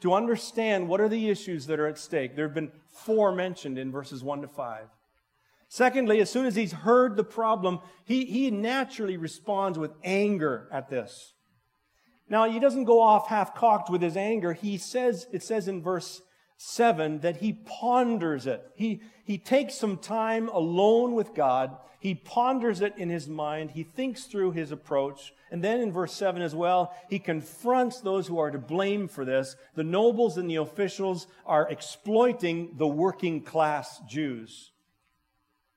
to 0.00 0.14
understand 0.14 0.88
what 0.88 1.00
are 1.00 1.08
the 1.08 1.28
issues 1.30 1.66
that 1.66 1.80
are 1.80 1.86
at 1.86 1.98
stake. 1.98 2.36
There 2.36 2.46
have 2.46 2.54
been 2.54 2.72
four 2.88 3.32
mentioned 3.32 3.78
in 3.78 3.90
verses 3.90 4.22
1 4.22 4.42
to 4.42 4.48
5. 4.48 4.86
Secondly, 5.68 6.20
as 6.20 6.30
soon 6.30 6.46
as 6.46 6.54
he's 6.54 6.72
heard 6.72 7.16
the 7.16 7.24
problem, 7.24 7.80
he, 8.04 8.24
he 8.24 8.50
naturally 8.50 9.16
responds 9.16 9.78
with 9.78 9.92
anger 10.04 10.68
at 10.70 10.88
this. 10.88 11.32
Now, 12.28 12.48
he 12.48 12.60
doesn't 12.60 12.84
go 12.84 13.00
off 13.00 13.28
half 13.28 13.54
cocked 13.54 13.90
with 13.90 14.02
his 14.02 14.16
anger. 14.16 14.52
He 14.52 14.78
says, 14.78 15.26
it 15.32 15.42
says 15.42 15.66
in 15.66 15.82
verse 15.82 16.22
7 16.56 17.20
that 17.20 17.38
he 17.38 17.52
ponders 17.52 18.46
it. 18.46 18.64
He, 18.74 19.02
he 19.24 19.38
takes 19.38 19.74
some 19.74 19.98
time 19.98 20.48
alone 20.48 21.14
with 21.14 21.34
God. 21.34 21.76
He 22.00 22.14
ponders 22.14 22.80
it 22.80 22.94
in 22.96 23.10
his 23.10 23.28
mind. 23.28 23.72
He 23.72 23.82
thinks 23.82 24.24
through 24.24 24.52
his 24.52 24.70
approach. 24.70 25.32
And 25.50 25.62
then 25.62 25.80
in 25.80 25.92
verse 25.92 26.12
7 26.12 26.40
as 26.40 26.54
well, 26.54 26.94
he 27.10 27.18
confronts 27.18 28.00
those 28.00 28.26
who 28.26 28.38
are 28.38 28.50
to 28.50 28.58
blame 28.58 29.08
for 29.08 29.24
this. 29.24 29.56
The 29.74 29.84
nobles 29.84 30.36
and 30.38 30.48
the 30.48 30.56
officials 30.56 31.26
are 31.44 31.68
exploiting 31.68 32.76
the 32.78 32.86
working 32.86 33.42
class 33.42 34.00
Jews. 34.08 34.72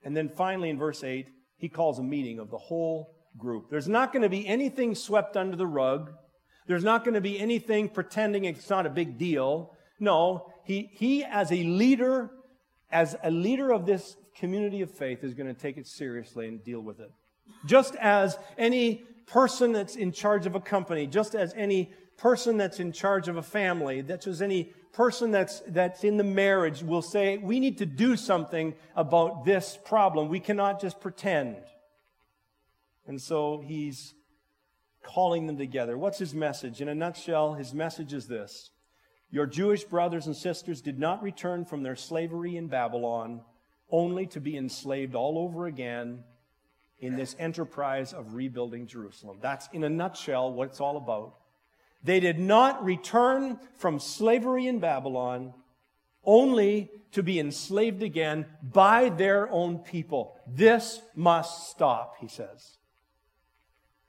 And 0.02 0.16
then 0.16 0.28
finally 0.28 0.70
in 0.70 0.78
verse 0.78 1.04
8, 1.04 1.28
he 1.56 1.68
calls 1.68 1.98
a 1.98 2.02
meeting 2.02 2.38
of 2.38 2.50
the 2.50 2.58
whole 2.58 3.14
group. 3.36 3.70
There's 3.70 3.88
not 3.88 4.12
going 4.12 4.22
to 4.22 4.28
be 4.28 4.46
anything 4.46 4.94
swept 4.94 5.36
under 5.36 5.56
the 5.56 5.66
rug. 5.66 6.12
There's 6.66 6.84
not 6.84 7.04
going 7.04 7.14
to 7.14 7.20
be 7.20 7.38
anything 7.38 7.88
pretending 7.88 8.44
it's 8.44 8.70
not 8.70 8.86
a 8.86 8.90
big 8.90 9.18
deal. 9.18 9.74
No, 10.00 10.52
he, 10.64 10.90
he 10.92 11.24
as 11.24 11.52
a 11.52 11.62
leader, 11.62 12.30
as 12.90 13.14
a 13.22 13.30
leader 13.30 13.70
of 13.70 13.86
this 13.86 14.16
community 14.34 14.80
of 14.80 14.90
faith, 14.90 15.22
is 15.22 15.34
going 15.34 15.46
to 15.46 15.60
take 15.60 15.76
it 15.76 15.86
seriously 15.86 16.48
and 16.48 16.64
deal 16.64 16.80
with 16.80 16.98
it. 16.98 17.12
Just 17.66 17.94
as 17.96 18.38
any 18.56 19.04
person 19.26 19.72
that's 19.72 19.96
in 19.96 20.10
charge 20.10 20.46
of 20.46 20.54
a 20.54 20.60
company, 20.60 21.06
just 21.06 21.34
as 21.34 21.52
any 21.54 21.92
person 22.16 22.56
that's 22.56 22.80
in 22.80 22.92
charge 22.92 23.28
of 23.28 23.36
a 23.36 23.42
family, 23.42 24.00
that's 24.00 24.26
as 24.26 24.42
any 24.42 24.72
person 24.92 25.30
that's, 25.30 25.60
that's 25.68 26.02
in 26.02 26.16
the 26.16 26.24
marriage 26.24 26.82
will 26.82 27.02
say, 27.02 27.38
we 27.38 27.60
need 27.60 27.78
to 27.78 27.86
do 27.86 28.16
something 28.16 28.74
about 28.96 29.44
this 29.44 29.78
problem. 29.84 30.28
We 30.28 30.40
cannot 30.40 30.80
just 30.80 31.00
pretend. 31.00 31.56
And 33.06 33.20
so 33.20 33.62
he's 33.64 34.14
calling 35.02 35.46
them 35.46 35.56
together. 35.56 35.96
What's 35.96 36.18
his 36.18 36.34
message? 36.34 36.80
In 36.80 36.88
a 36.88 36.94
nutshell, 36.94 37.54
his 37.54 37.72
message 37.72 38.12
is 38.12 38.26
this 38.26 38.70
Your 39.30 39.46
Jewish 39.46 39.84
brothers 39.84 40.26
and 40.26 40.36
sisters 40.36 40.80
did 40.80 40.98
not 40.98 41.22
return 41.22 41.64
from 41.64 41.82
their 41.82 41.96
slavery 41.96 42.56
in 42.56 42.66
Babylon 42.66 43.42
only 43.90 44.26
to 44.26 44.40
be 44.40 44.56
enslaved 44.56 45.14
all 45.14 45.38
over 45.38 45.66
again 45.66 46.24
in 46.98 47.16
this 47.16 47.34
enterprise 47.38 48.12
of 48.12 48.34
rebuilding 48.34 48.86
Jerusalem. 48.86 49.38
That's 49.40 49.68
in 49.72 49.84
a 49.84 49.88
nutshell 49.88 50.52
what 50.52 50.68
it's 50.68 50.80
all 50.80 50.96
about. 50.96 51.34
They 52.02 52.20
did 52.20 52.38
not 52.38 52.84
return 52.84 53.58
from 53.76 54.00
slavery 54.00 54.66
in 54.66 54.78
Babylon 54.80 55.54
only 56.24 56.90
to 57.12 57.22
be 57.22 57.38
enslaved 57.38 58.02
again 58.02 58.46
by 58.62 59.08
their 59.08 59.50
own 59.50 59.78
people. 59.78 60.36
This 60.46 61.00
must 61.14 61.70
stop, 61.70 62.16
he 62.20 62.28
says. 62.28 62.78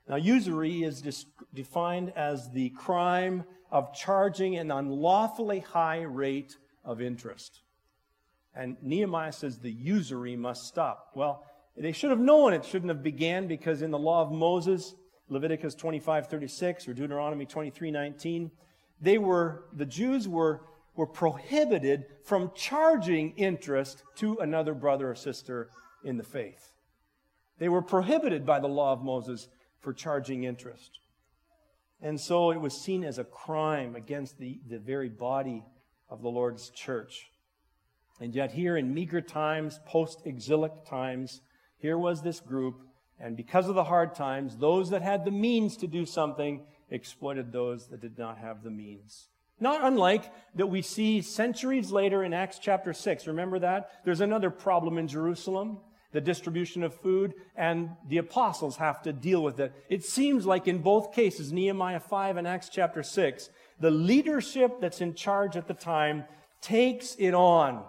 Now, 0.08 0.16
usury 0.16 0.82
is 0.82 1.26
defined 1.54 2.12
as 2.16 2.50
the 2.50 2.70
crime 2.70 3.44
of 3.70 3.94
charging 3.94 4.56
an 4.56 4.70
unlawfully 4.70 5.60
high 5.60 6.02
rate 6.02 6.56
of 6.84 7.00
interest. 7.00 7.62
And 8.54 8.76
Nehemiah 8.82 9.32
says 9.32 9.58
the 9.58 9.70
usury 9.70 10.36
must 10.36 10.66
stop. 10.66 11.12
Well, 11.14 11.44
they 11.76 11.92
should 11.92 12.10
have 12.10 12.20
known 12.20 12.52
it 12.52 12.64
shouldn't 12.64 12.90
have 12.90 13.02
began 13.02 13.46
because 13.46 13.80
in 13.80 13.90
the 13.90 13.98
law 13.98 14.20
of 14.22 14.30
Moses, 14.30 14.94
Leviticus 15.28 15.74
25:36 15.74 16.86
or 16.86 16.92
Deuteronomy 16.92 17.46
23:19, 17.46 18.50
they 19.00 19.16
were, 19.18 19.64
the 19.72 19.86
Jews 19.86 20.28
were, 20.28 20.66
were 20.94 21.06
prohibited 21.06 22.04
from 22.24 22.52
charging 22.54 23.32
interest 23.36 24.02
to 24.16 24.36
another 24.38 24.74
brother 24.74 25.10
or 25.10 25.14
sister 25.14 25.70
in 26.04 26.18
the 26.18 26.22
faith. 26.22 26.74
They 27.58 27.70
were 27.70 27.82
prohibited 27.82 28.44
by 28.44 28.60
the 28.60 28.68
law 28.68 28.92
of 28.92 29.02
Moses 29.02 29.48
for 29.82 29.92
charging 29.92 30.44
interest. 30.44 31.00
And 32.00 32.20
so 32.20 32.50
it 32.50 32.60
was 32.60 32.80
seen 32.80 33.04
as 33.04 33.18
a 33.18 33.24
crime 33.24 33.94
against 33.94 34.38
the, 34.38 34.60
the 34.68 34.78
very 34.78 35.08
body 35.08 35.64
of 36.08 36.22
the 36.22 36.28
Lord's 36.28 36.70
church. 36.70 37.30
And 38.20 38.34
yet, 38.34 38.52
here 38.52 38.76
in 38.76 38.94
meager 38.94 39.20
times, 39.20 39.80
post 39.86 40.22
exilic 40.24 40.84
times, 40.84 41.40
here 41.78 41.98
was 41.98 42.22
this 42.22 42.40
group, 42.40 42.80
and 43.18 43.36
because 43.36 43.68
of 43.68 43.74
the 43.74 43.84
hard 43.84 44.14
times, 44.14 44.56
those 44.56 44.90
that 44.90 45.02
had 45.02 45.24
the 45.24 45.30
means 45.30 45.76
to 45.78 45.86
do 45.86 46.06
something 46.06 46.64
exploited 46.90 47.52
those 47.52 47.88
that 47.88 48.00
did 48.00 48.18
not 48.18 48.38
have 48.38 48.62
the 48.62 48.70
means. 48.70 49.28
Not 49.58 49.84
unlike 49.84 50.24
that 50.56 50.66
we 50.66 50.82
see 50.82 51.22
centuries 51.22 51.92
later 51.92 52.24
in 52.24 52.34
Acts 52.34 52.58
chapter 52.58 52.92
6. 52.92 53.26
Remember 53.28 53.58
that? 53.60 53.90
There's 54.04 54.20
another 54.20 54.50
problem 54.50 54.98
in 54.98 55.08
Jerusalem 55.08 55.78
the 56.12 56.20
distribution 56.20 56.82
of 56.82 56.94
food, 56.94 57.34
and 57.56 57.90
the 58.08 58.18
apostles 58.18 58.76
have 58.76 59.02
to 59.02 59.12
deal 59.12 59.42
with 59.42 59.58
it. 59.60 59.72
It 59.88 60.04
seems 60.04 60.46
like 60.46 60.68
in 60.68 60.78
both 60.78 61.14
cases, 61.14 61.52
Nehemiah 61.52 62.00
5 62.00 62.36
and 62.36 62.46
Acts 62.46 62.68
chapter 62.68 63.02
6, 63.02 63.50
the 63.80 63.90
leadership 63.90 64.80
that's 64.80 65.00
in 65.00 65.14
charge 65.14 65.56
at 65.56 65.66
the 65.66 65.74
time 65.74 66.24
takes 66.60 67.14
it 67.16 67.34
on. 67.34 67.84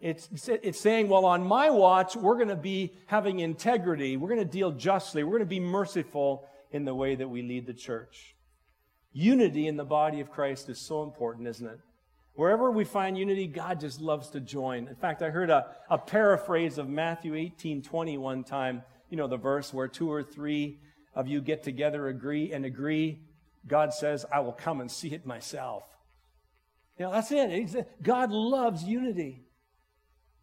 It's, 0.00 0.48
it's 0.48 0.80
saying, 0.80 1.08
well, 1.08 1.24
on 1.24 1.44
my 1.44 1.70
watch, 1.70 2.16
we're 2.16 2.34
going 2.34 2.48
to 2.48 2.56
be 2.56 2.92
having 3.06 3.38
integrity. 3.38 4.16
We're 4.16 4.30
going 4.30 4.40
to 4.40 4.44
deal 4.44 4.72
justly. 4.72 5.22
We're 5.22 5.38
going 5.38 5.42
to 5.42 5.46
be 5.46 5.60
merciful 5.60 6.48
in 6.72 6.84
the 6.84 6.94
way 6.94 7.14
that 7.14 7.28
we 7.28 7.42
lead 7.42 7.66
the 7.66 7.74
church. 7.74 8.34
Unity 9.12 9.68
in 9.68 9.76
the 9.76 9.84
body 9.84 10.20
of 10.20 10.30
Christ 10.30 10.68
is 10.68 10.80
so 10.80 11.04
important, 11.04 11.46
isn't 11.46 11.66
it? 11.66 11.78
Wherever 12.34 12.70
we 12.70 12.84
find 12.84 13.18
unity, 13.18 13.46
God 13.46 13.80
just 13.80 14.00
loves 14.00 14.30
to 14.30 14.40
join. 14.40 14.88
In 14.88 14.94
fact, 14.94 15.22
I 15.22 15.30
heard 15.30 15.50
a, 15.50 15.66
a 15.90 15.98
paraphrase 15.98 16.78
of 16.78 16.88
Matthew 16.88 17.34
18 17.34 17.82
20 17.82 18.18
one 18.18 18.42
time. 18.42 18.82
You 19.10 19.18
know, 19.18 19.28
the 19.28 19.36
verse 19.36 19.72
where 19.74 19.88
two 19.88 20.10
or 20.10 20.22
three 20.22 20.80
of 21.14 21.28
you 21.28 21.42
get 21.42 21.62
together, 21.62 22.08
agree, 22.08 22.52
and 22.52 22.64
agree. 22.64 23.20
God 23.66 23.92
says, 23.92 24.24
I 24.32 24.40
will 24.40 24.52
come 24.52 24.80
and 24.80 24.90
see 24.90 25.12
it 25.12 25.26
myself. 25.26 25.84
You 26.98 27.04
know, 27.04 27.12
that's 27.12 27.30
it. 27.30 28.02
God 28.02 28.30
loves 28.30 28.82
unity. 28.82 29.42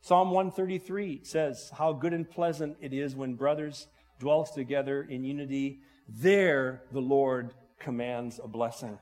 Psalm 0.02 0.32
133 0.32 1.22
says, 1.24 1.72
How 1.76 1.94
good 1.94 2.14
and 2.14 2.30
pleasant 2.30 2.78
it 2.82 2.94
is 2.94 3.16
when 3.16 3.34
brothers 3.34 3.88
dwell 4.20 4.46
together 4.46 5.02
in 5.02 5.24
unity. 5.24 5.80
There 6.08 6.84
the 6.92 7.02
Lord 7.02 7.54
commands 7.80 8.40
a 8.44 8.48
blessing. 8.48 8.98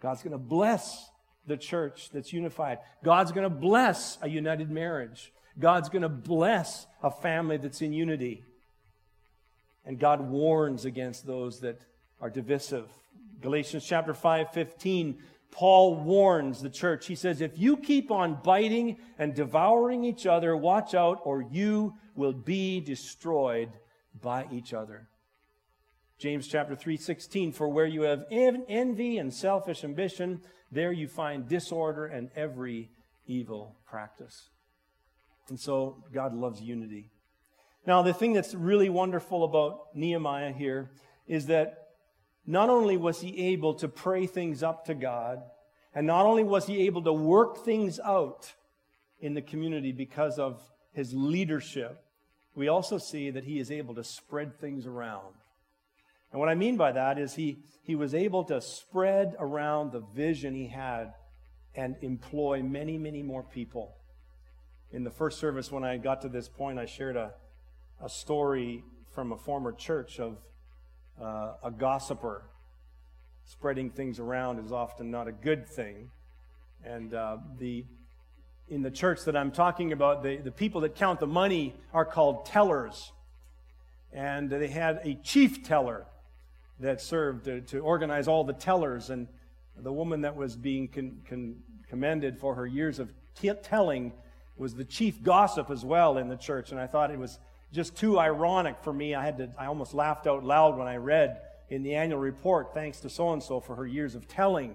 God's 0.00 0.22
going 0.22 0.32
to 0.32 0.38
bless 0.38 1.08
the 1.46 1.56
church 1.56 2.10
that's 2.12 2.32
unified. 2.32 2.78
God's 3.04 3.32
going 3.32 3.44
to 3.44 3.50
bless 3.50 4.18
a 4.22 4.28
united 4.28 4.70
marriage. 4.70 5.32
God's 5.58 5.88
going 5.88 6.02
to 6.02 6.08
bless 6.08 6.86
a 7.02 7.10
family 7.10 7.56
that's 7.56 7.82
in 7.82 7.92
unity. 7.92 8.44
And 9.84 9.98
God 9.98 10.20
warns 10.20 10.84
against 10.84 11.26
those 11.26 11.60
that 11.60 11.80
are 12.20 12.30
divisive. 12.30 12.88
Galatians 13.40 13.84
chapter 13.86 14.14
5, 14.14 14.52
15 14.52 15.22
Paul 15.56 15.94
warns 15.94 16.60
the 16.60 16.68
church. 16.68 17.06
He 17.06 17.14
says, 17.14 17.40
If 17.40 17.58
you 17.58 17.78
keep 17.78 18.10
on 18.10 18.38
biting 18.42 18.98
and 19.18 19.34
devouring 19.34 20.04
each 20.04 20.26
other, 20.26 20.54
watch 20.54 20.94
out, 20.94 21.20
or 21.24 21.40
you 21.40 21.94
will 22.14 22.34
be 22.34 22.80
destroyed 22.80 23.70
by 24.20 24.46
each 24.52 24.74
other. 24.74 25.08
James 26.18 26.46
chapter 26.46 26.76
3, 26.76 26.98
16, 26.98 27.52
For 27.52 27.68
where 27.68 27.86
you 27.86 28.02
have 28.02 28.26
envy 28.30 29.16
and 29.16 29.32
selfish 29.32 29.82
ambition, 29.82 30.42
there 30.70 30.92
you 30.92 31.08
find 31.08 31.48
disorder 31.48 32.06
and 32.06 32.30
every 32.34 32.90
evil 33.26 33.76
practice. 33.86 34.50
And 35.48 35.58
so 35.58 36.02
God 36.12 36.34
loves 36.34 36.60
unity. 36.60 37.10
Now, 37.86 38.02
the 38.02 38.14
thing 38.14 38.32
that's 38.32 38.54
really 38.54 38.88
wonderful 38.88 39.44
about 39.44 39.94
Nehemiah 39.94 40.52
here 40.52 40.90
is 41.28 41.46
that 41.46 41.86
not 42.46 42.68
only 42.68 42.96
was 42.96 43.20
he 43.20 43.52
able 43.52 43.74
to 43.74 43.88
pray 43.88 44.26
things 44.26 44.62
up 44.62 44.86
to 44.86 44.94
God, 44.94 45.42
and 45.94 46.06
not 46.06 46.26
only 46.26 46.44
was 46.44 46.66
he 46.66 46.86
able 46.86 47.02
to 47.02 47.12
work 47.12 47.64
things 47.64 48.00
out 48.00 48.52
in 49.20 49.34
the 49.34 49.42
community 49.42 49.92
because 49.92 50.38
of 50.38 50.60
his 50.92 51.14
leadership, 51.14 52.02
we 52.54 52.68
also 52.68 52.98
see 52.98 53.30
that 53.30 53.44
he 53.44 53.58
is 53.58 53.70
able 53.70 53.94
to 53.94 54.04
spread 54.04 54.58
things 54.58 54.86
around. 54.86 55.34
And 56.32 56.40
what 56.40 56.48
I 56.48 56.54
mean 56.54 56.76
by 56.76 56.92
that 56.92 57.18
is 57.18 57.34
he, 57.34 57.58
he 57.82 57.94
was 57.94 58.14
able 58.14 58.44
to 58.44 58.60
spread 58.60 59.34
around 59.38 59.92
the 59.92 60.00
vision 60.00 60.54
he 60.54 60.68
had 60.68 61.14
and 61.74 61.96
employ 62.02 62.62
many, 62.62 62.98
many 62.98 63.22
more 63.22 63.42
people. 63.42 63.96
In 64.92 65.04
the 65.04 65.10
first 65.10 65.38
service, 65.38 65.70
when 65.70 65.84
I 65.84 65.96
got 65.96 66.22
to 66.22 66.28
this 66.28 66.48
point, 66.48 66.78
I 66.78 66.86
shared 66.86 67.16
a, 67.16 67.32
a 68.02 68.08
story 68.08 68.82
from 69.14 69.32
a 69.32 69.36
former 69.36 69.72
church 69.72 70.18
of 70.18 70.38
uh, 71.20 71.54
a 71.62 71.70
gossiper. 71.70 72.44
Spreading 73.44 73.90
things 73.90 74.18
around 74.18 74.58
is 74.58 74.72
often 74.72 75.10
not 75.10 75.28
a 75.28 75.32
good 75.32 75.68
thing. 75.68 76.10
And 76.84 77.14
uh, 77.14 77.38
the 77.58 77.84
in 78.68 78.82
the 78.82 78.90
church 78.90 79.24
that 79.24 79.36
I'm 79.36 79.52
talking 79.52 79.92
about, 79.92 80.24
the, 80.24 80.38
the 80.38 80.50
people 80.50 80.80
that 80.80 80.96
count 80.96 81.20
the 81.20 81.26
money 81.26 81.76
are 81.92 82.04
called 82.04 82.46
tellers. 82.46 83.12
And 84.12 84.50
they 84.50 84.66
had 84.66 85.00
a 85.04 85.14
chief 85.22 85.62
teller 85.62 86.06
that 86.80 87.00
served 87.00 87.44
to, 87.44 87.60
to 87.62 87.78
organize 87.80 88.28
all 88.28 88.44
the 88.44 88.52
tellers. 88.52 89.10
And 89.10 89.28
the 89.76 89.92
woman 89.92 90.22
that 90.22 90.36
was 90.36 90.56
being 90.56 90.88
con, 90.88 91.20
con, 91.28 91.56
commended 91.88 92.38
for 92.38 92.54
her 92.54 92.66
years 92.66 92.98
of 92.98 93.10
t- 93.34 93.50
telling 93.62 94.12
was 94.56 94.74
the 94.74 94.84
chief 94.84 95.22
gossip 95.22 95.70
as 95.70 95.84
well 95.84 96.18
in 96.18 96.28
the 96.28 96.36
church. 96.36 96.70
And 96.70 96.80
I 96.80 96.86
thought 96.86 97.10
it 97.10 97.18
was 97.18 97.38
just 97.72 97.96
too 97.96 98.18
ironic 98.18 98.76
for 98.82 98.92
me. 98.92 99.14
I 99.14 99.24
had 99.24 99.38
to, 99.38 99.50
I 99.58 99.66
almost 99.66 99.94
laughed 99.94 100.26
out 100.26 100.44
loud 100.44 100.78
when 100.78 100.88
I 100.88 100.96
read 100.96 101.40
in 101.68 101.82
the 101.82 101.94
annual 101.94 102.20
report, 102.20 102.72
thanks 102.74 103.00
to 103.00 103.10
so 103.10 103.32
and 103.32 103.42
so 103.42 103.60
for 103.60 103.74
her 103.76 103.86
years 103.86 104.14
of 104.14 104.28
telling. 104.28 104.74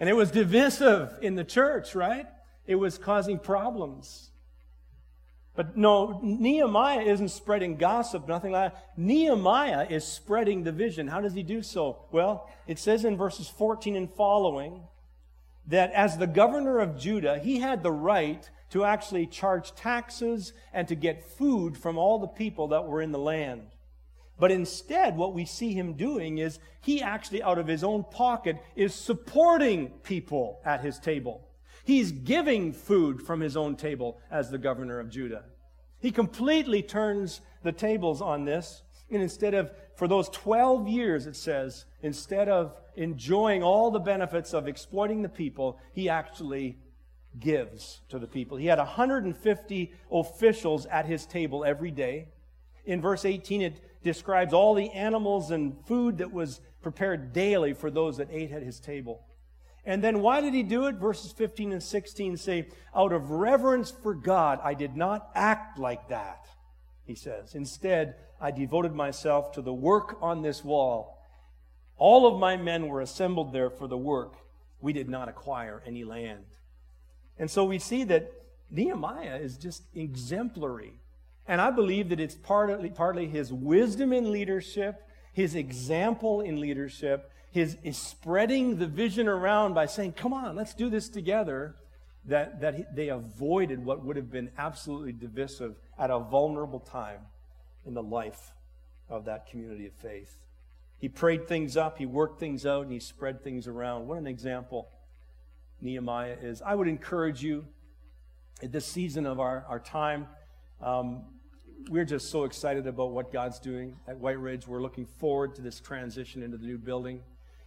And 0.00 0.08
it 0.08 0.14
was 0.14 0.30
divisive 0.30 1.18
in 1.22 1.36
the 1.36 1.44
church, 1.44 1.94
right? 1.94 2.26
It 2.66 2.74
was 2.74 2.98
causing 2.98 3.38
problems. 3.38 4.30
But 5.56 5.76
no, 5.76 6.20
Nehemiah 6.22 7.02
isn't 7.02 7.28
spreading 7.28 7.76
gossip, 7.76 8.26
nothing 8.26 8.52
like 8.52 8.72
that. 8.72 8.98
Nehemiah 8.98 9.86
is 9.88 10.04
spreading 10.04 10.64
the 10.64 10.72
vision. 10.72 11.06
How 11.06 11.20
does 11.20 11.34
he 11.34 11.44
do 11.44 11.62
so? 11.62 12.06
Well, 12.10 12.50
it 12.66 12.78
says 12.78 13.04
in 13.04 13.16
verses 13.16 13.48
14 13.48 13.94
and 13.94 14.10
following 14.10 14.82
that 15.66 15.92
as 15.92 16.18
the 16.18 16.26
governor 16.26 16.80
of 16.80 16.98
Judah, 16.98 17.38
he 17.38 17.60
had 17.60 17.82
the 17.82 17.92
right 17.92 18.48
to 18.70 18.84
actually 18.84 19.26
charge 19.26 19.74
taxes 19.76 20.52
and 20.72 20.88
to 20.88 20.96
get 20.96 21.22
food 21.22 21.78
from 21.78 21.98
all 21.98 22.18
the 22.18 22.26
people 22.26 22.68
that 22.68 22.86
were 22.86 23.00
in 23.00 23.12
the 23.12 23.18
land. 23.18 23.68
But 24.36 24.50
instead, 24.50 25.16
what 25.16 25.34
we 25.34 25.44
see 25.44 25.72
him 25.72 25.94
doing 25.94 26.38
is 26.38 26.58
he 26.80 27.00
actually, 27.00 27.42
out 27.42 27.58
of 27.58 27.68
his 27.68 27.84
own 27.84 28.02
pocket, 28.02 28.56
is 28.74 28.92
supporting 28.92 29.90
people 30.02 30.60
at 30.64 30.80
his 30.80 30.98
table. 30.98 31.46
He's 31.84 32.12
giving 32.12 32.72
food 32.72 33.22
from 33.22 33.40
his 33.40 33.56
own 33.56 33.76
table 33.76 34.18
as 34.30 34.50
the 34.50 34.58
governor 34.58 34.98
of 34.98 35.10
Judah. 35.10 35.44
He 36.00 36.10
completely 36.10 36.82
turns 36.82 37.40
the 37.62 37.72
tables 37.72 38.20
on 38.20 38.44
this. 38.44 38.82
And 39.10 39.22
instead 39.22 39.54
of, 39.54 39.70
for 39.96 40.08
those 40.08 40.28
12 40.30 40.88
years, 40.88 41.26
it 41.26 41.36
says, 41.36 41.84
instead 42.02 42.48
of 42.48 42.74
enjoying 42.96 43.62
all 43.62 43.90
the 43.90 43.98
benefits 43.98 44.54
of 44.54 44.66
exploiting 44.66 45.22
the 45.22 45.28
people, 45.28 45.78
he 45.92 46.08
actually 46.08 46.78
gives 47.38 48.00
to 48.08 48.18
the 48.18 48.26
people. 48.26 48.56
He 48.56 48.66
had 48.66 48.78
150 48.78 49.92
officials 50.10 50.86
at 50.86 51.06
his 51.06 51.26
table 51.26 51.64
every 51.64 51.90
day. 51.90 52.28
In 52.86 53.00
verse 53.00 53.24
18, 53.24 53.60
it 53.62 54.02
describes 54.02 54.52
all 54.52 54.74
the 54.74 54.90
animals 54.90 55.50
and 55.50 55.76
food 55.86 56.18
that 56.18 56.32
was 56.32 56.60
prepared 56.82 57.32
daily 57.32 57.72
for 57.72 57.90
those 57.90 58.18
that 58.18 58.28
ate 58.30 58.52
at 58.52 58.62
his 58.62 58.78
table. 58.78 59.22
And 59.86 60.02
then 60.02 60.20
why 60.20 60.40
did 60.40 60.54
he 60.54 60.62
do 60.62 60.86
it? 60.86 60.96
Verses 60.96 61.32
15 61.32 61.72
and 61.72 61.82
16 61.82 62.36
say, 62.36 62.68
Out 62.94 63.12
of 63.12 63.30
reverence 63.30 63.90
for 63.90 64.14
God, 64.14 64.60
I 64.62 64.74
did 64.74 64.96
not 64.96 65.30
act 65.34 65.78
like 65.78 66.08
that, 66.08 66.46
he 67.04 67.14
says. 67.14 67.54
Instead, 67.54 68.16
I 68.40 68.50
devoted 68.50 68.94
myself 68.94 69.52
to 69.52 69.62
the 69.62 69.74
work 69.74 70.16
on 70.20 70.42
this 70.42 70.64
wall. 70.64 71.22
All 71.96 72.26
of 72.26 72.40
my 72.40 72.56
men 72.56 72.88
were 72.88 73.00
assembled 73.00 73.52
there 73.52 73.70
for 73.70 73.86
the 73.86 73.98
work. 73.98 74.36
We 74.80 74.92
did 74.92 75.08
not 75.08 75.28
acquire 75.28 75.82
any 75.86 76.04
land. 76.04 76.44
And 77.38 77.50
so 77.50 77.64
we 77.64 77.78
see 77.78 78.04
that 78.04 78.32
Nehemiah 78.70 79.36
is 79.36 79.56
just 79.56 79.84
exemplary. 79.94 81.00
And 81.46 81.60
I 81.60 81.70
believe 81.70 82.08
that 82.08 82.20
it's 82.20 82.34
partly, 82.34 82.90
partly 82.90 83.26
his 83.26 83.52
wisdom 83.52 84.12
in 84.12 84.32
leadership, 84.32 85.06
his 85.32 85.54
example 85.54 86.40
in 86.40 86.60
leadership, 86.60 87.30
his, 87.54 87.76
his 87.84 87.96
spreading 87.96 88.78
the 88.78 88.86
vision 88.88 89.28
around 89.28 89.74
by 89.74 89.86
saying, 89.86 90.14
come 90.14 90.32
on, 90.32 90.56
let's 90.56 90.74
do 90.74 90.90
this 90.90 91.08
together, 91.08 91.76
that, 92.24 92.60
that 92.60 92.96
they 92.96 93.10
avoided 93.10 93.84
what 93.84 94.04
would 94.04 94.16
have 94.16 94.28
been 94.28 94.50
absolutely 94.58 95.12
divisive 95.12 95.76
at 95.96 96.10
a 96.10 96.18
vulnerable 96.18 96.80
time 96.80 97.20
in 97.86 97.94
the 97.94 98.02
life 98.02 98.54
of 99.08 99.26
that 99.26 99.46
community 99.46 99.86
of 99.86 99.92
faith. 99.92 100.36
He 100.98 101.08
prayed 101.08 101.46
things 101.46 101.76
up, 101.76 101.96
he 101.96 102.06
worked 102.06 102.40
things 102.40 102.66
out, 102.66 102.82
and 102.82 102.90
he 102.90 102.98
spread 102.98 103.44
things 103.44 103.68
around. 103.68 104.08
What 104.08 104.18
an 104.18 104.26
example 104.26 104.88
Nehemiah 105.80 106.36
is. 106.42 106.60
I 106.60 106.74
would 106.74 106.88
encourage 106.88 107.40
you 107.40 107.66
at 108.64 108.72
this 108.72 108.84
season 108.84 109.26
of 109.26 109.38
our, 109.38 109.64
our 109.68 109.78
time. 109.78 110.26
Um, 110.82 111.22
we're 111.88 112.04
just 112.04 112.30
so 112.30 112.42
excited 112.42 112.88
about 112.88 113.12
what 113.12 113.32
God's 113.32 113.60
doing 113.60 113.94
at 114.08 114.18
Whyte 114.18 114.40
Ridge. 114.40 114.66
We're 114.66 114.82
looking 114.82 115.06
forward 115.06 115.54
to 115.54 115.62
this 115.62 115.78
transition 115.78 116.42
into 116.42 116.56
the 116.56 116.66
new 116.66 116.78
building. 116.78 117.22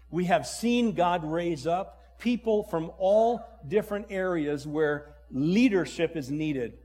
We 0.09 0.25
have 0.25 0.47
seen 0.47 0.93
God 0.93 1.23
raise 1.23 1.67
up 1.67 1.97
people 2.19 2.63
from 2.63 2.91
all 2.97 3.41
different 3.67 4.07
areas 4.09 4.65
where 4.65 5.13
leadership 5.31 6.15
is 6.15 6.31
needed. 6.31 6.77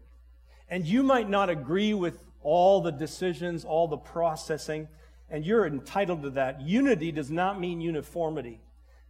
And 0.69 0.87
you 0.87 1.03
might 1.03 1.29
not 1.29 1.51
agree 1.51 1.95
with 1.95 2.23
all 2.43 2.81
the 2.81 2.91
decisions, 2.91 3.65
all 3.65 3.89
the 3.89 3.97
processing, 3.97 4.89
and 5.31 5.47
you're 5.47 5.67
entitled 5.67 6.23
to 6.23 6.31
that. 6.31 6.61
Unity 6.61 7.13
does 7.13 7.31
not 7.31 7.61
mean 7.61 7.81
uniformity. 7.81 8.61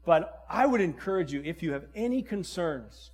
But 0.04 0.44
I 0.48 0.66
would 0.66 0.80
encourage 0.80 1.32
you, 1.32 1.42
if 1.44 1.62
you 1.62 1.72
have 1.72 1.86
any 1.94 2.22
concerns, 2.22 3.10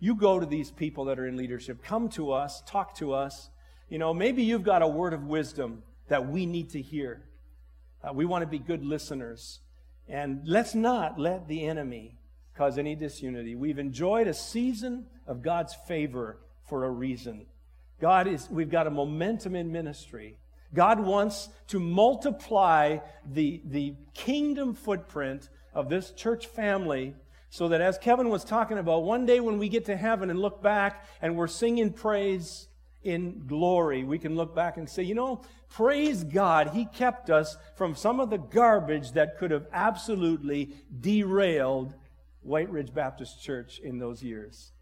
you 0.00 0.14
go 0.14 0.40
to 0.40 0.46
these 0.46 0.70
people 0.70 1.04
that 1.06 1.18
are 1.18 1.26
in 1.26 1.36
leadership. 1.36 1.82
Come 1.82 2.08
to 2.10 2.32
us, 2.32 2.62
talk 2.66 2.96
to 2.96 3.12
us. 3.12 3.50
You 3.88 3.98
know, 3.98 4.12
maybe 4.12 4.42
you've 4.42 4.64
got 4.64 4.82
a 4.82 4.88
word 4.88 5.12
of 5.12 5.24
wisdom 5.24 5.82
that 6.08 6.28
we 6.28 6.46
need 6.46 6.70
to 6.70 6.82
hear. 6.82 7.22
Uh, 8.02 8.12
we 8.12 8.24
want 8.24 8.42
to 8.42 8.46
be 8.46 8.58
good 8.58 8.84
listeners. 8.84 9.60
And 10.08 10.42
let's 10.44 10.74
not 10.74 11.18
let 11.18 11.48
the 11.48 11.66
enemy 11.66 12.16
cause 12.56 12.78
any 12.78 12.94
disunity. 12.94 13.54
We've 13.54 13.78
enjoyed 13.78 14.26
a 14.26 14.34
season 14.34 15.06
of 15.26 15.42
God's 15.42 15.74
favor 15.74 16.38
for 16.68 16.84
a 16.84 16.90
reason. 16.90 17.46
God 18.00 18.26
is, 18.26 18.48
we've 18.50 18.70
got 18.70 18.86
a 18.86 18.90
momentum 18.90 19.54
in 19.54 19.72
ministry. 19.72 20.38
God 20.72 21.00
wants 21.00 21.48
to 21.68 21.78
multiply 21.78 22.98
the, 23.24 23.62
the 23.64 23.94
kingdom 24.12 24.74
footprint 24.74 25.48
of 25.72 25.88
this 25.88 26.10
church 26.10 26.46
family 26.46 27.14
so 27.48 27.68
that 27.68 27.80
as 27.80 27.98
Kevin 27.98 28.28
was 28.28 28.44
talking 28.44 28.78
about, 28.78 29.04
one 29.04 29.26
day 29.26 29.38
when 29.38 29.58
we 29.58 29.68
get 29.68 29.84
to 29.84 29.96
heaven 29.96 30.28
and 30.30 30.38
look 30.40 30.60
back 30.60 31.06
and 31.22 31.36
we're 31.36 31.46
singing 31.46 31.92
praise 31.92 32.66
in 33.04 33.46
glory, 33.46 34.04
we 34.04 34.18
can 34.18 34.34
look 34.34 34.54
back 34.54 34.76
and 34.76 34.88
say, 34.88 35.02
you 35.02 35.14
know, 35.14 35.42
praise 35.68 36.24
God, 36.24 36.70
He 36.70 36.86
kept 36.86 37.30
us 37.30 37.56
from 37.76 37.94
some 37.94 38.20
of 38.20 38.30
the 38.30 38.38
garbage 38.38 39.12
that 39.12 39.38
could 39.38 39.50
have 39.50 39.66
absolutely 39.72 40.74
derailed 41.00 41.94
Whyte 42.42 42.70
Ridge 42.70 42.92
Baptist 42.92 43.42
Church 43.42 43.78
in 43.78 43.98
those 43.98 44.22
years. 44.22 44.72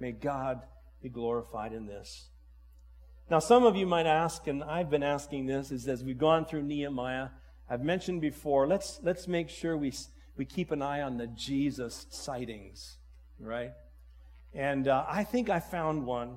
May 0.00 0.12
God 0.12 0.62
be 1.02 1.08
glorified 1.08 1.72
in 1.72 1.86
this. 1.86 2.28
Now, 3.30 3.38
some 3.38 3.64
of 3.64 3.76
you 3.76 3.86
might 3.86 4.06
ask, 4.06 4.46
and 4.46 4.62
I've 4.62 4.90
been 4.90 5.02
asking 5.02 5.46
this, 5.46 5.70
is 5.70 5.88
as 5.88 6.04
we've 6.04 6.18
gone 6.18 6.44
through 6.44 6.62
Nehemiah, 6.62 7.28
I've 7.68 7.82
mentioned 7.82 8.20
before, 8.20 8.66
let's, 8.66 9.00
let's 9.02 9.26
make 9.26 9.48
sure 9.48 9.76
we 9.76 9.92
we 10.36 10.44
keep 10.44 10.70
an 10.70 10.82
eye 10.82 11.00
on 11.00 11.16
the 11.16 11.26
Jesus 11.26 12.06
sightings, 12.10 12.98
right? 13.38 13.72
And 14.54 14.88
uh, 14.88 15.04
I 15.08 15.24
think 15.24 15.48
I 15.50 15.60
found 15.60 16.04
one 16.04 16.36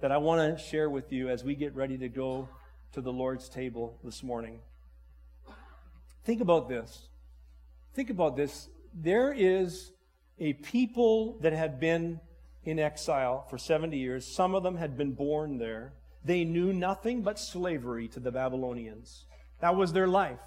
that 0.00 0.12
I 0.12 0.16
want 0.18 0.56
to 0.56 0.62
share 0.62 0.88
with 0.88 1.12
you 1.12 1.28
as 1.28 1.42
we 1.42 1.54
get 1.54 1.74
ready 1.74 1.98
to 1.98 2.08
go 2.08 2.48
to 2.92 3.00
the 3.00 3.12
Lord's 3.12 3.48
table 3.48 3.98
this 4.04 4.22
morning. 4.22 4.60
Think 6.24 6.40
about 6.40 6.68
this. 6.68 7.08
Think 7.94 8.10
about 8.10 8.36
this. 8.36 8.68
There 8.94 9.32
is 9.32 9.92
a 10.38 10.52
people 10.52 11.38
that 11.40 11.52
had 11.52 11.80
been 11.80 12.20
in 12.64 12.78
exile 12.78 13.46
for 13.50 13.58
70 13.58 13.96
years. 13.96 14.26
Some 14.26 14.54
of 14.54 14.62
them 14.62 14.76
had 14.76 14.96
been 14.96 15.12
born 15.12 15.58
there. 15.58 15.94
They 16.24 16.44
knew 16.44 16.72
nothing 16.72 17.22
but 17.22 17.38
slavery 17.38 18.08
to 18.08 18.20
the 18.20 18.30
Babylonians. 18.30 19.24
That 19.60 19.74
was 19.74 19.92
their 19.92 20.06
life. 20.06 20.40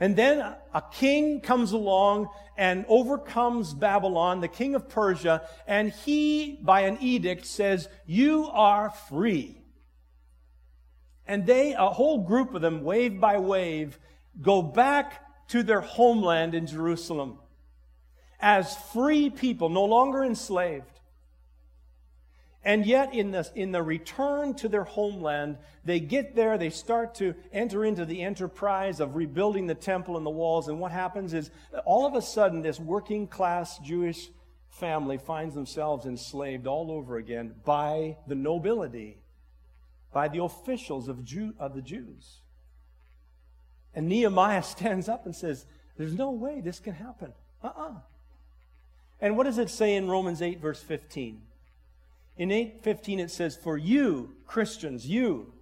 And 0.00 0.16
then 0.16 0.40
a 0.72 0.82
king 0.92 1.40
comes 1.40 1.72
along 1.72 2.28
and 2.56 2.84
overcomes 2.88 3.74
Babylon, 3.74 4.40
the 4.40 4.48
king 4.48 4.74
of 4.74 4.88
Persia, 4.88 5.42
and 5.66 5.92
he, 5.92 6.58
by 6.62 6.82
an 6.82 6.98
edict, 7.00 7.46
says, 7.46 7.88
You 8.06 8.48
are 8.52 8.90
free. 8.90 9.60
And 11.26 11.46
they, 11.46 11.74
a 11.74 11.88
whole 11.88 12.24
group 12.24 12.54
of 12.54 12.62
them, 12.62 12.84
wave 12.84 13.20
by 13.20 13.38
wave, 13.38 13.98
go 14.40 14.62
back 14.62 15.48
to 15.48 15.62
their 15.62 15.80
homeland 15.80 16.54
in 16.54 16.66
Jerusalem 16.66 17.38
as 18.40 18.76
free 18.92 19.30
people, 19.30 19.68
no 19.68 19.84
longer 19.84 20.24
enslaved. 20.24 20.97
And 22.68 22.84
yet, 22.84 23.14
in 23.14 23.30
the, 23.30 23.50
in 23.54 23.72
the 23.72 23.82
return 23.82 24.52
to 24.56 24.68
their 24.68 24.84
homeland, 24.84 25.56
they 25.86 26.00
get 26.00 26.36
there, 26.36 26.58
they 26.58 26.68
start 26.68 27.14
to 27.14 27.34
enter 27.50 27.82
into 27.82 28.04
the 28.04 28.20
enterprise 28.20 29.00
of 29.00 29.16
rebuilding 29.16 29.66
the 29.66 29.74
temple 29.74 30.18
and 30.18 30.26
the 30.26 30.30
walls. 30.30 30.68
And 30.68 30.78
what 30.78 30.92
happens 30.92 31.32
is, 31.32 31.50
all 31.86 32.04
of 32.04 32.14
a 32.14 32.20
sudden, 32.20 32.60
this 32.60 32.78
working 32.78 33.26
class 33.26 33.78
Jewish 33.78 34.28
family 34.68 35.16
finds 35.16 35.54
themselves 35.54 36.04
enslaved 36.04 36.66
all 36.66 36.92
over 36.92 37.16
again 37.16 37.54
by 37.64 38.18
the 38.26 38.34
nobility, 38.34 39.22
by 40.12 40.28
the 40.28 40.42
officials 40.42 41.08
of, 41.08 41.24
Jew, 41.24 41.54
of 41.58 41.74
the 41.74 41.80
Jews. 41.80 42.42
And 43.94 44.10
Nehemiah 44.10 44.62
stands 44.62 45.08
up 45.08 45.24
and 45.24 45.34
says, 45.34 45.64
There's 45.96 46.12
no 46.12 46.32
way 46.32 46.60
this 46.60 46.80
can 46.80 46.92
happen. 46.92 47.32
Uh 47.64 47.68
uh-uh. 47.68 47.88
uh 47.92 48.00
And 49.22 49.38
what 49.38 49.44
does 49.44 49.56
it 49.56 49.70
say 49.70 49.96
in 49.96 50.06
Romans 50.06 50.42
8, 50.42 50.60
verse 50.60 50.82
15? 50.82 51.47
In 52.38 52.50
8:15 52.50 53.18
it 53.18 53.30
says, 53.30 53.56
"For 53.56 53.76
you, 53.76 54.36
Christians, 54.46 55.06
you, 55.06 55.52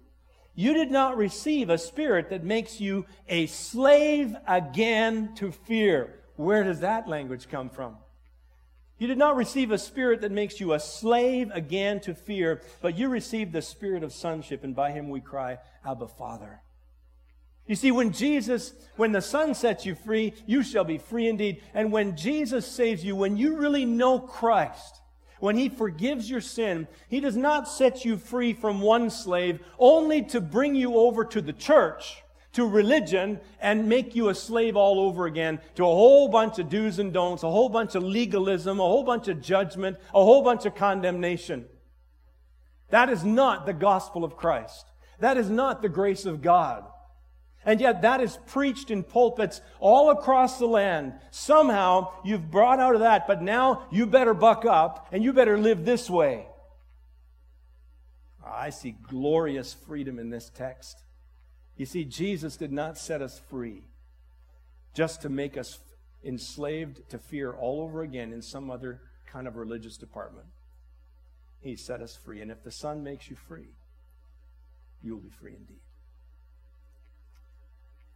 you 0.55 0.73
did 0.73 0.91
not 0.91 1.17
receive 1.17 1.69
a 1.69 1.77
spirit 1.77 2.29
that 2.29 2.43
makes 2.43 2.79
you 2.79 3.05
a 3.27 3.47
slave 3.47 4.35
again 4.47 5.33
to 5.35 5.51
fear." 5.51 6.23
Where 6.35 6.63
does 6.63 6.79
that 6.81 7.09
language 7.09 7.49
come 7.49 7.69
from? 7.69 7.97
You 8.99 9.07
did 9.07 9.17
not 9.17 9.35
receive 9.35 9.71
a 9.71 9.77
spirit 9.77 10.21
that 10.21 10.31
makes 10.31 10.59
you 10.59 10.73
a 10.73 10.79
slave 10.79 11.51
again 11.51 11.99
to 12.01 12.15
fear, 12.15 12.61
but 12.81 12.97
you 12.97 13.09
received 13.09 13.53
the 13.53 13.61
spirit 13.61 14.03
of 14.03 14.13
sonship, 14.13 14.63
and 14.63 14.75
by 14.75 14.91
him 14.91 15.09
we 15.09 15.19
cry, 15.19 15.59
Abba, 15.85 16.07
Father. 16.07 16.61
You 17.67 17.75
see, 17.75 17.91
when 17.91 18.11
Jesus, 18.11 18.73
when 18.95 19.11
the 19.11 19.21
Son 19.21 19.53
sets 19.53 19.85
you 19.85 19.93
free, 19.93 20.33
you 20.45 20.63
shall 20.63 20.85
be 20.85 20.97
free 20.97 21.27
indeed. 21.27 21.61
And 21.73 21.91
when 21.91 22.15
Jesus 22.15 22.65
saves 22.65 23.03
you, 23.03 23.15
when 23.15 23.35
you 23.35 23.57
really 23.57 23.85
know 23.85 24.19
Christ, 24.19 25.01
when 25.39 25.57
He 25.57 25.69
forgives 25.69 26.29
your 26.29 26.41
sin, 26.41 26.87
He 27.09 27.19
does 27.19 27.37
not 27.37 27.67
set 27.67 28.05
you 28.05 28.17
free 28.17 28.53
from 28.53 28.81
one 28.81 29.09
slave 29.09 29.59
only 29.79 30.21
to 30.23 30.41
bring 30.41 30.75
you 30.75 30.95
over 30.95 31.23
to 31.25 31.41
the 31.41 31.53
church, 31.53 32.23
to 32.53 32.65
religion, 32.67 33.39
and 33.59 33.87
make 33.87 34.15
you 34.15 34.29
a 34.29 34.35
slave 34.35 34.75
all 34.75 34.99
over 34.99 35.25
again 35.25 35.59
to 35.75 35.83
a 35.83 35.85
whole 35.85 36.27
bunch 36.27 36.59
of 36.59 36.69
do's 36.69 36.99
and 36.99 37.13
don'ts, 37.13 37.43
a 37.43 37.49
whole 37.49 37.69
bunch 37.69 37.95
of 37.95 38.03
legalism, 38.03 38.79
a 38.79 38.83
whole 38.83 39.03
bunch 39.03 39.27
of 39.27 39.41
judgment, 39.41 39.97
a 40.13 40.23
whole 40.23 40.43
bunch 40.43 40.65
of 40.65 40.75
condemnation. 40.75 41.65
That 42.89 43.09
is 43.09 43.23
not 43.23 43.65
the 43.65 43.73
gospel 43.73 44.23
of 44.23 44.37
Christ. 44.37 44.85
That 45.19 45.37
is 45.37 45.49
not 45.49 45.81
the 45.81 45.89
grace 45.89 46.25
of 46.25 46.41
God. 46.41 46.85
And 47.67 47.81
yet 47.81 48.03
that 48.03 48.21
is 48.21 48.39
preached 48.47 48.91
in 48.91 49.03
pulpits 49.03 49.59
all 49.81 50.09
across 50.09 50.57
the 50.57 50.65
land. 50.65 51.15
Somehow 51.31 52.13
you've 52.23 52.49
brought 52.49 52.79
out 52.79 52.95
of 52.95 53.01
that, 53.01 53.27
but 53.27 53.41
now 53.41 53.85
you 53.91 54.05
better 54.05 54.33
buck 54.33 54.63
up 54.63 55.09
and 55.11 55.21
you 55.21 55.33
better 55.33 55.57
live 55.57 55.83
this 55.83 56.09
way. 56.09 56.47
Ah, 58.41 58.57
I 58.57 58.69
see 58.69 58.95
glorious 59.09 59.73
freedom 59.73 60.17
in 60.17 60.29
this 60.29 60.49
text. 60.55 61.03
You 61.75 61.85
see, 61.85 62.05
Jesus 62.05 62.55
did 62.55 62.71
not 62.71 62.97
set 62.97 63.21
us 63.21 63.41
free 63.49 63.83
just 64.93 65.21
to 65.23 65.29
make 65.29 65.57
us 65.57 65.77
enslaved 66.23 67.01
to 67.09 67.19
fear 67.19 67.51
all 67.51 67.81
over 67.81 68.01
again 68.01 68.31
in 68.31 68.41
some 68.41 68.71
other 68.71 69.01
kind 69.25 69.45
of 69.45 69.57
religious 69.57 69.97
department. 69.97 70.47
He 71.59 71.75
set 71.75 71.99
us 71.99 72.15
free. 72.15 72.41
And 72.41 72.49
if 72.49 72.63
the 72.63 72.71
Son 72.71 73.03
makes 73.03 73.29
you 73.29 73.35
free, 73.35 73.75
you 75.03 75.15
will 75.15 75.21
be 75.21 75.29
free 75.29 75.53
indeed. 75.53 75.81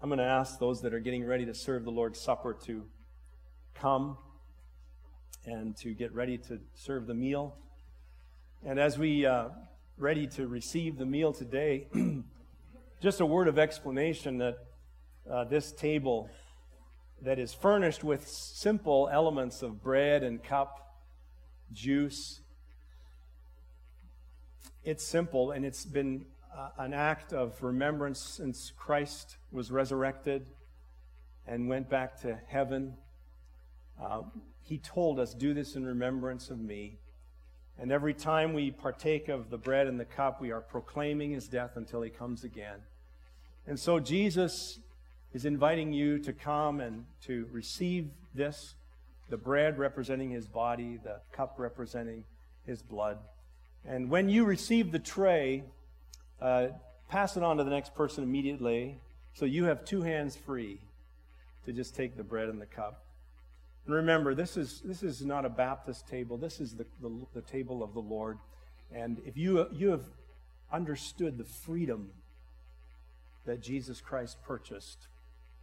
I'm 0.03 0.09
going 0.09 0.17
to 0.17 0.25
ask 0.25 0.57
those 0.57 0.81
that 0.81 0.95
are 0.95 0.99
getting 0.99 1.23
ready 1.23 1.45
to 1.45 1.53
serve 1.53 1.83
the 1.83 1.91
Lord's 1.91 2.19
Supper 2.19 2.57
to 2.65 2.85
come 3.75 4.17
and 5.45 5.77
to 5.77 5.93
get 5.93 6.11
ready 6.11 6.39
to 6.39 6.59
serve 6.73 7.05
the 7.05 7.13
meal. 7.13 7.55
And 8.65 8.79
as 8.79 8.97
we 8.97 9.27
uh, 9.27 9.49
ready 9.99 10.25
to 10.25 10.47
receive 10.47 10.97
the 10.97 11.05
meal 11.05 11.31
today, 11.33 11.85
just 12.99 13.19
a 13.19 13.27
word 13.27 13.47
of 13.47 13.59
explanation 13.59 14.39
that 14.39 14.57
uh, 15.29 15.43
this 15.43 15.71
table 15.71 16.31
that 17.21 17.37
is 17.37 17.53
furnished 17.53 18.03
with 18.03 18.27
simple 18.27 19.07
elements 19.13 19.61
of 19.61 19.83
bread 19.83 20.23
and 20.23 20.43
cup, 20.43 20.95
juice, 21.71 22.41
it's 24.83 25.03
simple 25.03 25.51
and 25.51 25.63
it's 25.63 25.85
been 25.85 26.25
an 26.77 26.93
act 26.93 27.33
of 27.33 27.61
remembrance 27.61 28.19
since 28.19 28.71
Christ 28.77 29.37
was 29.51 29.71
resurrected 29.71 30.45
and 31.47 31.67
went 31.67 31.89
back 31.89 32.19
to 32.21 32.37
heaven. 32.47 32.93
Uh, 34.01 34.23
he 34.61 34.77
told 34.77 35.19
us, 35.19 35.33
Do 35.33 35.53
this 35.53 35.75
in 35.75 35.85
remembrance 35.85 36.49
of 36.49 36.59
me. 36.59 36.97
And 37.79 37.91
every 37.91 38.13
time 38.13 38.53
we 38.53 38.71
partake 38.71 39.27
of 39.27 39.49
the 39.49 39.57
bread 39.57 39.87
and 39.87 39.99
the 39.99 40.05
cup, 40.05 40.39
we 40.39 40.51
are 40.51 40.61
proclaiming 40.61 41.31
his 41.31 41.47
death 41.47 41.71
until 41.75 42.01
he 42.01 42.09
comes 42.09 42.43
again. 42.43 42.79
And 43.65 43.79
so 43.79 43.99
Jesus 43.99 44.79
is 45.33 45.45
inviting 45.45 45.93
you 45.93 46.19
to 46.19 46.33
come 46.33 46.79
and 46.79 47.05
to 47.25 47.47
receive 47.51 48.09
this 48.33 48.75
the 49.29 49.37
bread 49.37 49.79
representing 49.79 50.29
his 50.29 50.45
body, 50.45 50.99
the 51.01 51.21
cup 51.31 51.55
representing 51.57 52.25
his 52.65 52.81
blood. 52.81 53.17
And 53.85 54.09
when 54.09 54.27
you 54.29 54.43
receive 54.43 54.91
the 54.91 54.99
tray, 54.99 55.63
uh, 56.41 56.67
pass 57.09 57.37
it 57.37 57.43
on 57.43 57.57
to 57.57 57.63
the 57.63 57.69
next 57.69 57.93
person 57.93 58.23
immediately 58.23 58.99
so 59.33 59.45
you 59.45 59.65
have 59.65 59.85
two 59.85 60.01
hands 60.01 60.35
free 60.35 60.79
to 61.65 61.71
just 61.71 61.95
take 61.95 62.17
the 62.17 62.23
bread 62.23 62.49
and 62.49 62.59
the 62.59 62.65
cup. 62.65 63.05
And 63.85 63.95
remember, 63.95 64.35
this 64.35 64.57
is, 64.57 64.81
this 64.83 65.03
is 65.03 65.23
not 65.25 65.45
a 65.45 65.49
Baptist 65.49 66.07
table, 66.07 66.37
this 66.37 66.59
is 66.59 66.75
the, 66.75 66.85
the, 67.01 67.11
the 67.33 67.41
table 67.41 67.83
of 67.83 67.93
the 67.93 68.01
Lord. 68.01 68.37
And 68.93 69.21
if 69.25 69.37
you, 69.37 69.67
you 69.71 69.89
have 69.91 70.03
understood 70.71 71.37
the 71.37 71.45
freedom 71.45 72.09
that 73.45 73.61
Jesus 73.61 74.01
Christ 74.01 74.37
purchased, 74.43 75.07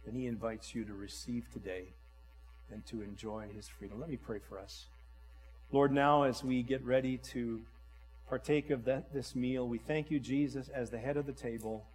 then 0.05 0.15
he 0.15 0.27
invites 0.27 0.73
you 0.73 0.83
to 0.85 0.93
receive 0.93 1.49
today 1.51 1.93
and 2.71 2.85
to 2.87 3.01
enjoy 3.01 3.47
his 3.55 3.67
freedom. 3.67 3.99
Let 3.99 4.09
me 4.09 4.17
pray 4.17 4.39
for 4.39 4.59
us. 4.59 4.85
Lord, 5.71 5.91
now 5.91 6.23
as 6.23 6.43
we 6.43 6.63
get 6.63 6.83
ready 6.83 7.17
to 7.17 7.61
partake 8.29 8.69
of 8.69 8.85
that, 8.85 9.13
this 9.13 9.35
meal. 9.35 9.67
We 9.67 9.79
thank 9.79 10.11
you, 10.11 10.19
Jesus, 10.19 10.69
as 10.69 10.91
the 10.91 10.99
head 10.99 11.17
of 11.17 11.25
the 11.25 11.33
table. 11.33 11.87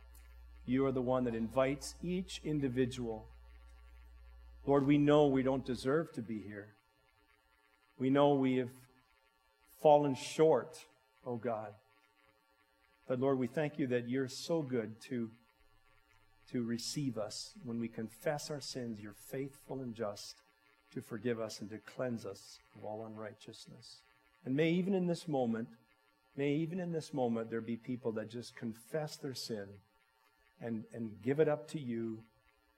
You 0.67 0.85
are 0.87 0.93
the 0.93 1.01
one 1.01 1.25
that 1.25 1.35
invites 1.35 1.95
each 2.03 2.41
individual. 2.45 3.27
Lord, 4.67 4.87
we 4.87 4.99
know 4.99 5.27
we 5.27 5.43
don't 5.43 5.65
deserve 5.65 6.13
to 6.15 6.23
be 6.23 6.41
here. 6.41 6.75
We 7.99 8.11
know 8.11 8.35
we 8.35 8.57
have 8.57 8.71
fallen 9.81 10.15
short, 10.15 10.79
oh 11.25 11.37
God. 11.37 11.73
But 13.07 13.21
Lord, 13.21 13.39
we 13.39 13.47
thank 13.47 13.79
you 13.79 13.87
that 13.89 14.09
you're 14.09 14.29
so 14.29 14.63
good 14.63 15.01
to, 15.03 15.31
to 16.51 16.65
receive 16.65 17.19
us. 17.19 17.53
When 17.63 17.79
we 17.79 17.89
confess 17.89 18.51
our 18.51 18.61
sins, 18.61 18.99
you're 19.01 19.13
faithful 19.13 19.81
and 19.83 19.95
just 19.95 20.37
to 20.95 21.03
forgive 21.03 21.39
us 21.39 21.61
and 21.61 21.69
to 21.71 21.79
cleanse 21.79 22.25
us 22.25 22.59
of 22.75 22.85
all 22.85 23.05
unrighteousness. 23.05 23.99
And 24.45 24.57
may 24.57 24.71
even 24.71 24.95
in 24.95 25.07
this 25.07 25.29
moment, 25.29 25.69
May 26.37 26.55
even 26.55 26.81
in 26.81 26.93
this 26.93 27.15
moment 27.15 27.51
there 27.51 27.61
be 27.61 27.77
people 27.77 28.13
that 28.13 28.31
just 28.31 28.57
confess 28.57 29.17
their 29.17 29.35
sin 29.35 29.67
and, 30.61 30.85
and 30.93 31.11
give 31.23 31.41
it 31.41 31.49
up 31.49 31.69
to 31.69 31.81
you 31.81 32.25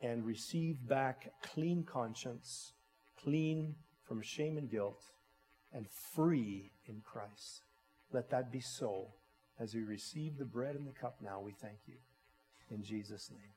and 0.00 0.26
receive 0.26 0.76
back 0.86 1.32
clean 1.42 1.82
conscience, 1.84 2.72
clean 3.22 3.74
from 4.06 4.20
shame 4.20 4.58
and 4.58 4.70
guilt, 4.70 5.02
and 5.72 5.86
free 6.14 6.72
in 6.86 7.00
Christ. 7.00 7.62
Let 8.12 8.30
that 8.30 8.52
be 8.52 8.60
so. 8.60 9.08
As 9.58 9.74
we 9.74 9.82
receive 9.82 10.36
the 10.36 10.44
bread 10.44 10.76
and 10.76 10.86
the 10.86 10.92
cup 10.92 11.16
now, 11.22 11.40
we 11.40 11.52
thank 11.52 11.78
you. 11.86 11.96
In 12.70 12.82
Jesus' 12.82 13.30
name. 13.30 13.54